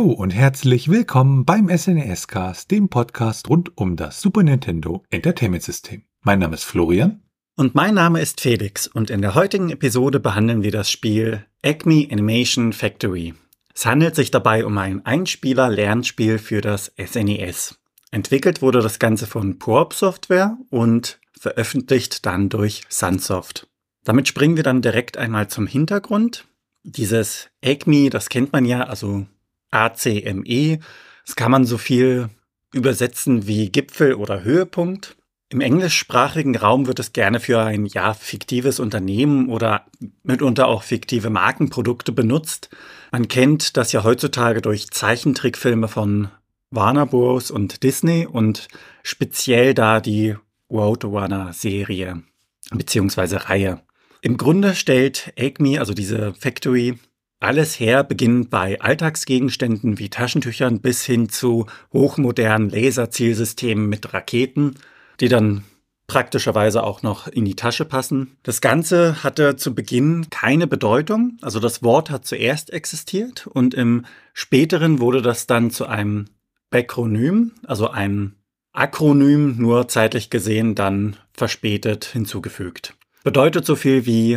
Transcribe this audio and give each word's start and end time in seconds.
Hallo 0.00 0.12
und 0.12 0.30
herzlich 0.30 0.88
willkommen 0.88 1.44
beim 1.44 1.68
SNES 1.68 2.26
Cast, 2.26 2.70
dem 2.70 2.88
Podcast 2.88 3.50
rund 3.50 3.76
um 3.76 3.96
das 3.96 4.22
Super 4.22 4.42
Nintendo 4.42 5.04
Entertainment 5.10 5.62
System. 5.62 6.04
Mein 6.22 6.38
Name 6.38 6.54
ist 6.54 6.64
Florian. 6.64 7.22
Und 7.54 7.74
mein 7.74 7.96
Name 7.96 8.22
ist 8.22 8.40
Felix 8.40 8.86
und 8.86 9.10
in 9.10 9.20
der 9.20 9.34
heutigen 9.34 9.68
Episode 9.68 10.18
behandeln 10.18 10.62
wir 10.62 10.70
das 10.70 10.90
Spiel 10.90 11.44
Acme 11.60 12.08
Animation 12.10 12.72
Factory. 12.72 13.34
Es 13.74 13.84
handelt 13.84 14.14
sich 14.14 14.30
dabei 14.30 14.64
um 14.64 14.78
ein 14.78 15.04
Einspieler-Lernspiel 15.04 16.38
für 16.38 16.62
das 16.62 16.94
SNES. 16.98 17.78
Entwickelt 18.10 18.62
wurde 18.62 18.80
das 18.80 19.00
Ganze 19.00 19.26
von 19.26 19.58
Proop 19.58 19.92
Software 19.92 20.56
und 20.70 21.20
veröffentlicht 21.38 22.24
dann 22.24 22.48
durch 22.48 22.84
Sunsoft. 22.88 23.68
Damit 24.04 24.28
springen 24.28 24.56
wir 24.56 24.64
dann 24.64 24.80
direkt 24.80 25.18
einmal 25.18 25.48
zum 25.48 25.66
Hintergrund. 25.66 26.46
Dieses 26.84 27.50
Acme, 27.60 28.08
das 28.08 28.30
kennt 28.30 28.54
man 28.54 28.64
ja, 28.64 28.84
also 28.84 29.26
ACME, 29.70 30.80
das 31.26 31.36
kann 31.36 31.50
man 31.50 31.64
so 31.64 31.78
viel 31.78 32.28
übersetzen 32.72 33.46
wie 33.46 33.70
Gipfel 33.70 34.14
oder 34.14 34.42
Höhepunkt. 34.42 35.16
Im 35.52 35.60
englischsprachigen 35.60 36.56
Raum 36.56 36.86
wird 36.86 37.00
es 37.00 37.12
gerne 37.12 37.40
für 37.40 37.60
ein 37.60 37.86
ja 37.86 38.14
fiktives 38.14 38.78
Unternehmen 38.78 39.48
oder 39.48 39.84
mitunter 40.22 40.68
auch 40.68 40.84
fiktive 40.84 41.28
Markenprodukte 41.28 42.12
benutzt. 42.12 42.70
Man 43.10 43.26
kennt 43.26 43.76
das 43.76 43.90
ja 43.90 44.04
heutzutage 44.04 44.62
durch 44.62 44.90
Zeichentrickfilme 44.90 45.88
von 45.88 46.28
Warner 46.70 47.06
Bros. 47.06 47.50
und 47.50 47.82
Disney 47.82 48.26
und 48.26 48.68
speziell 49.02 49.74
da 49.74 50.00
die 50.00 50.36
Roadrunner-Serie 50.70 52.22
bzw. 52.70 53.36
Reihe. 53.36 53.80
Im 54.22 54.36
Grunde 54.36 54.76
stellt 54.76 55.32
Acme, 55.36 55.80
also 55.80 55.94
diese 55.94 56.32
Factory, 56.34 56.96
alles 57.40 57.80
her, 57.80 58.04
beginnend 58.04 58.50
bei 58.50 58.80
Alltagsgegenständen 58.80 59.98
wie 59.98 60.10
Taschentüchern 60.10 60.80
bis 60.80 61.02
hin 61.04 61.28
zu 61.28 61.66
hochmodernen 61.92 62.68
Laserzielsystemen 62.68 63.88
mit 63.88 64.12
Raketen, 64.12 64.74
die 65.20 65.28
dann 65.28 65.64
praktischerweise 66.06 66.82
auch 66.82 67.02
noch 67.02 67.28
in 67.28 67.44
die 67.44 67.54
Tasche 67.54 67.84
passen. 67.84 68.36
Das 68.42 68.60
Ganze 68.60 69.22
hatte 69.22 69.56
zu 69.56 69.74
Beginn 69.74 70.26
keine 70.28 70.66
Bedeutung, 70.66 71.38
also 71.40 71.60
das 71.60 71.82
Wort 71.82 72.10
hat 72.10 72.26
zuerst 72.26 72.72
existiert 72.72 73.46
und 73.46 73.74
im 73.74 74.04
späteren 74.34 74.98
wurde 74.98 75.22
das 75.22 75.46
dann 75.46 75.70
zu 75.70 75.86
einem 75.86 76.26
Bakronym, 76.70 77.52
also 77.64 77.90
einem 77.90 78.34
Akronym, 78.72 79.56
nur 79.56 79.88
zeitlich 79.88 80.30
gesehen 80.30 80.74
dann 80.74 81.16
verspätet 81.32 82.04
hinzugefügt. 82.04 82.94
Bedeutet 83.24 83.64
so 83.64 83.76
viel 83.76 84.04
wie 84.04 84.36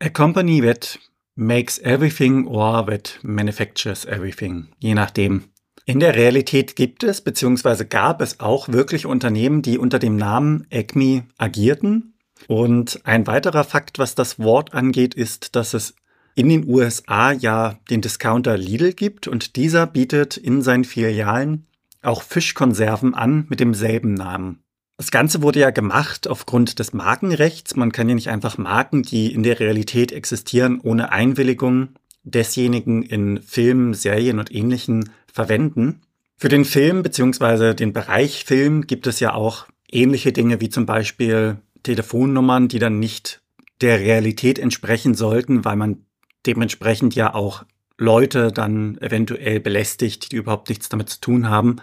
a 0.00 0.08
company 0.12 0.60
that 0.60 0.98
makes 1.38 1.78
everything 1.78 2.46
or 2.46 2.84
that 2.84 3.18
manufactures 3.22 4.04
everything, 4.04 4.68
je 4.78 4.94
nachdem. 4.94 5.44
In 5.86 6.00
der 6.00 6.16
Realität 6.16 6.76
gibt 6.76 7.02
es 7.02 7.22
bzw. 7.22 7.84
gab 7.84 8.20
es 8.20 8.40
auch 8.40 8.68
wirklich 8.68 9.06
Unternehmen, 9.06 9.62
die 9.62 9.78
unter 9.78 9.98
dem 9.98 10.16
Namen 10.16 10.66
Acme 10.70 11.24
agierten. 11.38 12.14
Und 12.46 13.00
ein 13.04 13.26
weiterer 13.26 13.64
Fakt, 13.64 13.98
was 13.98 14.14
das 14.14 14.38
Wort 14.38 14.74
angeht, 14.74 15.14
ist, 15.14 15.56
dass 15.56 15.72
es 15.74 15.94
in 16.34 16.48
den 16.48 16.68
USA 16.68 17.32
ja 17.32 17.78
den 17.88 18.00
Discounter 18.00 18.58
Lidl 18.58 18.92
gibt 18.92 19.28
und 19.28 19.56
dieser 19.56 19.86
bietet 19.86 20.36
in 20.36 20.60
seinen 20.62 20.84
Filialen 20.84 21.66
auch 22.02 22.22
Fischkonserven 22.22 23.14
an 23.14 23.46
mit 23.48 23.60
demselben 23.60 24.14
Namen. 24.14 24.62
Das 24.98 25.12
Ganze 25.12 25.42
wurde 25.42 25.60
ja 25.60 25.70
gemacht 25.70 26.26
aufgrund 26.26 26.80
des 26.80 26.92
Markenrechts. 26.92 27.76
Man 27.76 27.92
kann 27.92 28.08
ja 28.08 28.16
nicht 28.16 28.30
einfach 28.30 28.58
Marken, 28.58 29.04
die 29.04 29.32
in 29.32 29.44
der 29.44 29.60
Realität 29.60 30.10
existieren, 30.10 30.80
ohne 30.82 31.12
Einwilligung 31.12 31.90
desjenigen 32.24 33.04
in 33.04 33.40
Filmen, 33.40 33.94
Serien 33.94 34.40
und 34.40 34.52
ähnlichen 34.52 35.10
verwenden. 35.32 36.00
Für 36.36 36.48
den 36.48 36.64
Film 36.64 37.04
bzw. 37.04 37.74
den 37.74 37.92
Bereich 37.92 38.44
Film 38.44 38.88
gibt 38.88 39.06
es 39.06 39.20
ja 39.20 39.34
auch 39.34 39.66
ähnliche 39.90 40.32
Dinge 40.32 40.60
wie 40.60 40.68
zum 40.68 40.84
Beispiel 40.84 41.58
Telefonnummern, 41.84 42.66
die 42.66 42.80
dann 42.80 42.98
nicht 42.98 43.40
der 43.80 44.00
Realität 44.00 44.58
entsprechen 44.58 45.14
sollten, 45.14 45.64
weil 45.64 45.76
man 45.76 46.04
dementsprechend 46.44 47.14
ja 47.14 47.34
auch 47.34 47.64
Leute 47.98 48.50
dann 48.50 48.98
eventuell 48.98 49.60
belästigt, 49.60 50.32
die 50.32 50.36
überhaupt 50.36 50.68
nichts 50.68 50.88
damit 50.88 51.08
zu 51.08 51.20
tun 51.20 51.48
haben. 51.48 51.76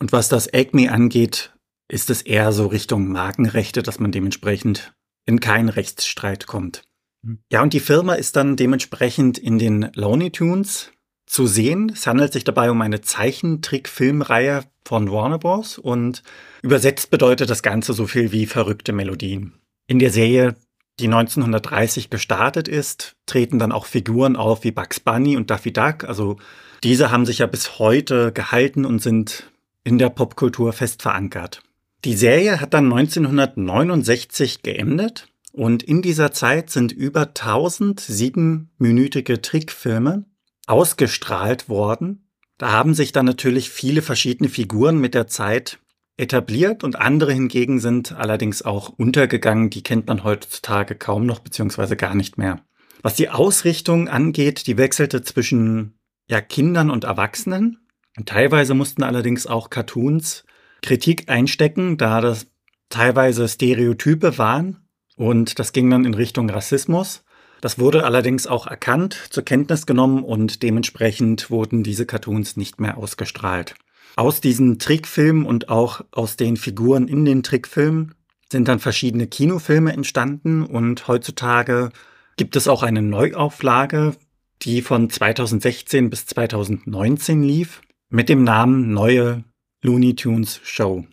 Und 0.00 0.12
was 0.12 0.30
das 0.30 0.52
Acme 0.52 0.90
angeht, 0.90 1.53
ist 1.88 2.10
es 2.10 2.22
eher 2.22 2.52
so 2.52 2.66
Richtung 2.66 3.08
Markenrechte, 3.08 3.82
dass 3.82 4.00
man 4.00 4.12
dementsprechend 4.12 4.94
in 5.26 5.40
keinen 5.40 5.68
Rechtsstreit 5.68 6.46
kommt. 6.46 6.82
Hm. 7.24 7.38
Ja, 7.50 7.62
und 7.62 7.72
die 7.72 7.80
Firma 7.80 8.14
ist 8.14 8.36
dann 8.36 8.56
dementsprechend 8.56 9.38
in 9.38 9.58
den 9.58 9.90
Looney 9.94 10.30
Tunes 10.30 10.90
zu 11.26 11.46
sehen. 11.46 11.90
Es 11.92 12.06
handelt 12.06 12.32
sich 12.32 12.44
dabei 12.44 12.70
um 12.70 12.80
eine 12.80 13.00
Zeichentrickfilmreihe 13.00 14.64
von 14.86 15.10
Warner 15.10 15.38
Bros. 15.38 15.78
und 15.78 16.22
übersetzt 16.62 17.10
bedeutet 17.10 17.50
das 17.50 17.62
Ganze 17.62 17.92
so 17.92 18.06
viel 18.06 18.32
wie 18.32 18.46
verrückte 18.46 18.92
Melodien. 18.92 19.54
In 19.86 19.98
der 19.98 20.10
Serie, 20.10 20.54
die 21.00 21.06
1930 21.06 22.10
gestartet 22.10 22.68
ist, 22.68 23.16
treten 23.26 23.58
dann 23.58 23.72
auch 23.72 23.86
Figuren 23.86 24.36
auf 24.36 24.62
wie 24.62 24.70
Bugs 24.70 25.00
Bunny 25.00 25.36
und 25.36 25.50
Daffy 25.50 25.72
Duck. 25.72 26.04
Also 26.04 26.36
diese 26.84 27.10
haben 27.10 27.26
sich 27.26 27.38
ja 27.38 27.46
bis 27.46 27.78
heute 27.78 28.30
gehalten 28.30 28.84
und 28.84 29.00
sind 29.00 29.50
in 29.82 29.98
der 29.98 30.10
Popkultur 30.10 30.72
fest 30.72 31.02
verankert. 31.02 31.62
Die 32.04 32.16
Serie 32.16 32.60
hat 32.60 32.74
dann 32.74 32.92
1969 32.92 34.60
geendet 34.60 35.28
und 35.52 35.82
in 35.82 36.02
dieser 36.02 36.32
Zeit 36.32 36.68
sind 36.68 36.92
über 36.92 37.28
1000 37.28 37.98
siebenminütige 37.98 39.40
Trickfilme 39.40 40.26
ausgestrahlt 40.66 41.70
worden. 41.70 42.28
Da 42.58 42.72
haben 42.72 42.92
sich 42.92 43.12
dann 43.12 43.24
natürlich 43.24 43.70
viele 43.70 44.02
verschiedene 44.02 44.50
Figuren 44.50 44.98
mit 44.98 45.14
der 45.14 45.28
Zeit 45.28 45.78
etabliert 46.18 46.84
und 46.84 46.96
andere 46.96 47.32
hingegen 47.32 47.80
sind 47.80 48.12
allerdings 48.12 48.60
auch 48.60 48.90
untergegangen. 48.90 49.70
Die 49.70 49.82
kennt 49.82 50.06
man 50.06 50.24
heutzutage 50.24 50.96
kaum 50.96 51.24
noch 51.24 51.38
beziehungsweise 51.38 51.96
gar 51.96 52.14
nicht 52.14 52.36
mehr. 52.36 52.60
Was 53.00 53.14
die 53.14 53.30
Ausrichtung 53.30 54.08
angeht, 54.08 54.66
die 54.66 54.76
wechselte 54.76 55.22
zwischen 55.22 55.98
ja, 56.28 56.42
Kindern 56.42 56.90
und 56.90 57.04
Erwachsenen. 57.04 57.78
Und 58.16 58.28
teilweise 58.28 58.74
mussten 58.74 59.02
allerdings 59.02 59.46
auch 59.46 59.70
Cartoons 59.70 60.43
Kritik 60.84 61.30
einstecken, 61.30 61.96
da 61.96 62.20
das 62.20 62.46
teilweise 62.90 63.48
Stereotype 63.48 64.36
waren 64.36 64.86
und 65.16 65.58
das 65.58 65.72
ging 65.72 65.88
dann 65.88 66.04
in 66.04 66.12
Richtung 66.12 66.50
Rassismus. 66.50 67.24
Das 67.62 67.78
wurde 67.78 68.04
allerdings 68.04 68.46
auch 68.46 68.66
erkannt, 68.66 69.18
zur 69.30 69.44
Kenntnis 69.44 69.86
genommen 69.86 70.22
und 70.22 70.62
dementsprechend 70.62 71.50
wurden 71.50 71.82
diese 71.82 72.04
Cartoons 72.04 72.58
nicht 72.58 72.80
mehr 72.80 72.98
ausgestrahlt. 72.98 73.74
Aus 74.16 74.42
diesen 74.42 74.78
Trickfilmen 74.78 75.46
und 75.46 75.70
auch 75.70 76.02
aus 76.12 76.36
den 76.36 76.58
Figuren 76.58 77.08
in 77.08 77.24
den 77.24 77.42
Trickfilmen 77.42 78.14
sind 78.52 78.68
dann 78.68 78.78
verschiedene 78.78 79.26
Kinofilme 79.26 79.90
entstanden 79.94 80.62
und 80.62 81.08
heutzutage 81.08 81.92
gibt 82.36 82.56
es 82.56 82.68
auch 82.68 82.82
eine 82.82 83.00
Neuauflage, 83.00 84.14
die 84.60 84.82
von 84.82 85.08
2016 85.08 86.10
bis 86.10 86.26
2019 86.26 87.42
lief, 87.42 87.80
mit 88.10 88.28
dem 88.28 88.44
Namen 88.44 88.92
Neue 88.92 89.44
Looney 89.84 90.16
Tunes 90.16 90.60
Show. 90.64 91.04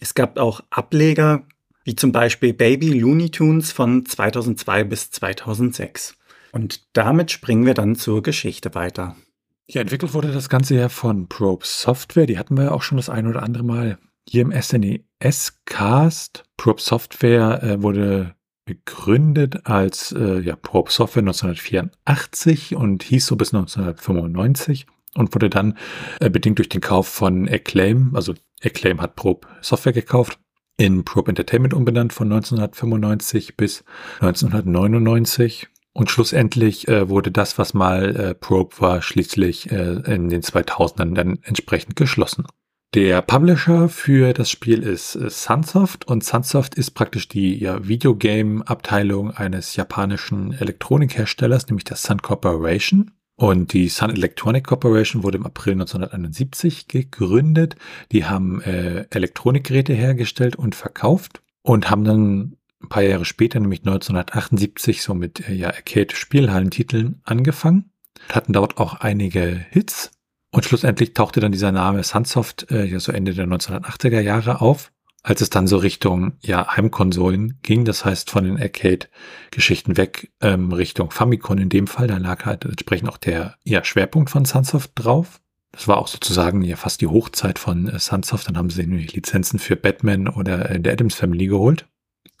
Es 0.00 0.12
gab 0.14 0.38
auch 0.38 0.60
Ableger 0.68 1.44
wie 1.84 1.96
zum 1.96 2.12
Beispiel 2.12 2.52
Baby 2.52 2.90
Looney 2.90 3.30
Tunes 3.30 3.72
von 3.72 4.04
2002 4.04 4.84
bis 4.84 5.10
2006. 5.10 6.14
Und 6.52 6.86
damit 6.92 7.30
springen 7.30 7.64
wir 7.64 7.72
dann 7.72 7.96
zur 7.96 8.22
Geschichte 8.22 8.74
weiter. 8.74 9.16
Ja, 9.66 9.80
entwickelt 9.80 10.12
wurde 10.12 10.30
das 10.30 10.50
Ganze 10.50 10.74
ja 10.74 10.90
von 10.90 11.28
Probe 11.28 11.64
Software. 11.64 12.26
Die 12.26 12.38
hatten 12.38 12.58
wir 12.58 12.64
ja 12.64 12.72
auch 12.72 12.82
schon 12.82 12.98
das 12.98 13.08
ein 13.08 13.26
oder 13.26 13.42
andere 13.42 13.64
Mal 13.64 13.98
hier 14.28 14.42
im 14.42 14.52
SNES-Cast. 14.52 16.44
Probe 16.58 16.82
Software 16.82 17.62
äh, 17.62 17.82
wurde 17.82 18.34
gegründet 18.66 19.64
als 19.64 20.12
äh, 20.12 20.40
ja, 20.40 20.54
Probe 20.56 20.92
Software 20.92 21.22
1984 21.22 22.76
und 22.76 23.02
hieß 23.02 23.24
so 23.24 23.36
bis 23.36 23.54
1995 23.54 24.86
und 25.14 25.34
wurde 25.34 25.50
dann 25.50 25.76
äh, 26.20 26.30
bedingt 26.30 26.58
durch 26.58 26.68
den 26.68 26.80
Kauf 26.80 27.08
von 27.08 27.48
Acclaim, 27.48 28.12
also 28.14 28.34
Acclaim 28.62 29.00
hat 29.00 29.16
Probe 29.16 29.46
Software 29.60 29.92
gekauft, 29.92 30.38
in 30.76 31.04
Probe 31.04 31.30
Entertainment 31.30 31.74
umbenannt 31.74 32.12
von 32.12 32.32
1995 32.32 33.56
bis 33.56 33.84
1999. 34.20 35.68
Und 35.92 36.10
schlussendlich 36.10 36.86
äh, 36.86 37.08
wurde 37.08 37.32
das, 37.32 37.58
was 37.58 37.74
mal 37.74 38.14
äh, 38.14 38.34
Probe 38.34 38.76
war, 38.78 39.02
schließlich 39.02 39.72
äh, 39.72 40.00
in 40.06 40.28
den 40.28 40.42
2000ern 40.42 41.14
dann 41.14 41.40
entsprechend 41.42 41.96
geschlossen. 41.96 42.46
Der 42.94 43.20
Publisher 43.20 43.88
für 43.88 44.32
das 44.32 44.50
Spiel 44.50 44.82
ist 44.82 45.16
äh, 45.16 45.28
Sunsoft 45.28 46.06
und 46.06 46.24
Sunsoft 46.24 46.76
ist 46.76 46.92
praktisch 46.92 47.28
die 47.28 47.58
ja, 47.58 47.86
Videogame-Abteilung 47.86 49.32
eines 49.32 49.76
japanischen 49.76 50.52
Elektronikherstellers, 50.52 51.66
nämlich 51.66 51.84
der 51.84 51.96
Sun 51.96 52.22
Corporation. 52.22 53.10
Und 53.38 53.72
die 53.72 53.88
Sun 53.88 54.10
Electronic 54.10 54.64
Corporation 54.64 55.22
wurde 55.22 55.38
im 55.38 55.46
April 55.46 55.74
1971 55.74 56.88
gegründet. 56.88 57.76
Die 58.10 58.24
haben 58.24 58.60
äh, 58.62 59.06
Elektronikgeräte 59.10 59.94
hergestellt 59.94 60.56
und 60.56 60.74
verkauft 60.74 61.40
und 61.62 61.88
haben 61.88 62.02
dann 62.02 62.56
ein 62.82 62.88
paar 62.88 63.04
Jahre 63.04 63.24
später, 63.24 63.60
nämlich 63.60 63.80
1978, 63.80 65.02
so 65.02 65.14
mit 65.14 65.48
äh, 65.48 65.54
ja, 65.54 65.68
Arcade-Spielhallentiteln 65.68 67.20
angefangen. 67.22 67.92
Hatten 68.28 68.52
dort 68.52 68.78
auch 68.78 68.94
einige 68.94 69.64
Hits. 69.70 70.10
Und 70.50 70.64
schlussendlich 70.64 71.14
tauchte 71.14 71.38
dann 71.38 71.52
dieser 71.52 71.70
Name 71.70 72.02
Sunsoft 72.02 72.72
äh, 72.72 72.86
ja 72.86 72.98
so 72.98 73.12
Ende 73.12 73.34
der 73.34 73.46
1980er 73.46 74.18
Jahre 74.18 74.60
auf, 74.60 74.90
als 75.28 75.42
es 75.42 75.50
dann 75.50 75.66
so 75.66 75.76
Richtung 75.76 76.32
ja 76.40 76.74
Heimkonsolen 76.74 77.58
ging, 77.62 77.84
das 77.84 78.06
heißt 78.06 78.30
von 78.30 78.44
den 78.44 78.58
Arcade-Geschichten 78.58 79.98
weg 79.98 80.32
ähm, 80.40 80.72
Richtung 80.72 81.10
Famicom 81.10 81.58
in 81.58 81.68
dem 81.68 81.86
Fall, 81.86 82.06
da 82.06 82.16
lag 82.16 82.46
halt 82.46 82.64
entsprechend 82.64 83.10
auch 83.10 83.18
der 83.18 83.56
ja, 83.62 83.84
Schwerpunkt 83.84 84.30
von 84.30 84.46
Sunsoft 84.46 84.92
drauf. 84.94 85.42
Das 85.72 85.86
war 85.86 85.98
auch 85.98 86.08
sozusagen 86.08 86.62
ja 86.62 86.76
fast 86.76 87.02
die 87.02 87.08
Hochzeit 87.08 87.58
von 87.58 87.88
äh, 87.88 87.98
Sunsoft. 87.98 88.48
Dann 88.48 88.56
haben 88.56 88.70
sie 88.70 88.86
die 88.86 89.06
Lizenzen 89.06 89.58
für 89.58 89.76
Batman 89.76 90.28
oder 90.28 90.70
äh, 90.70 90.80
der 90.80 90.94
Adams 90.94 91.14
Family 91.14 91.46
geholt. 91.46 91.86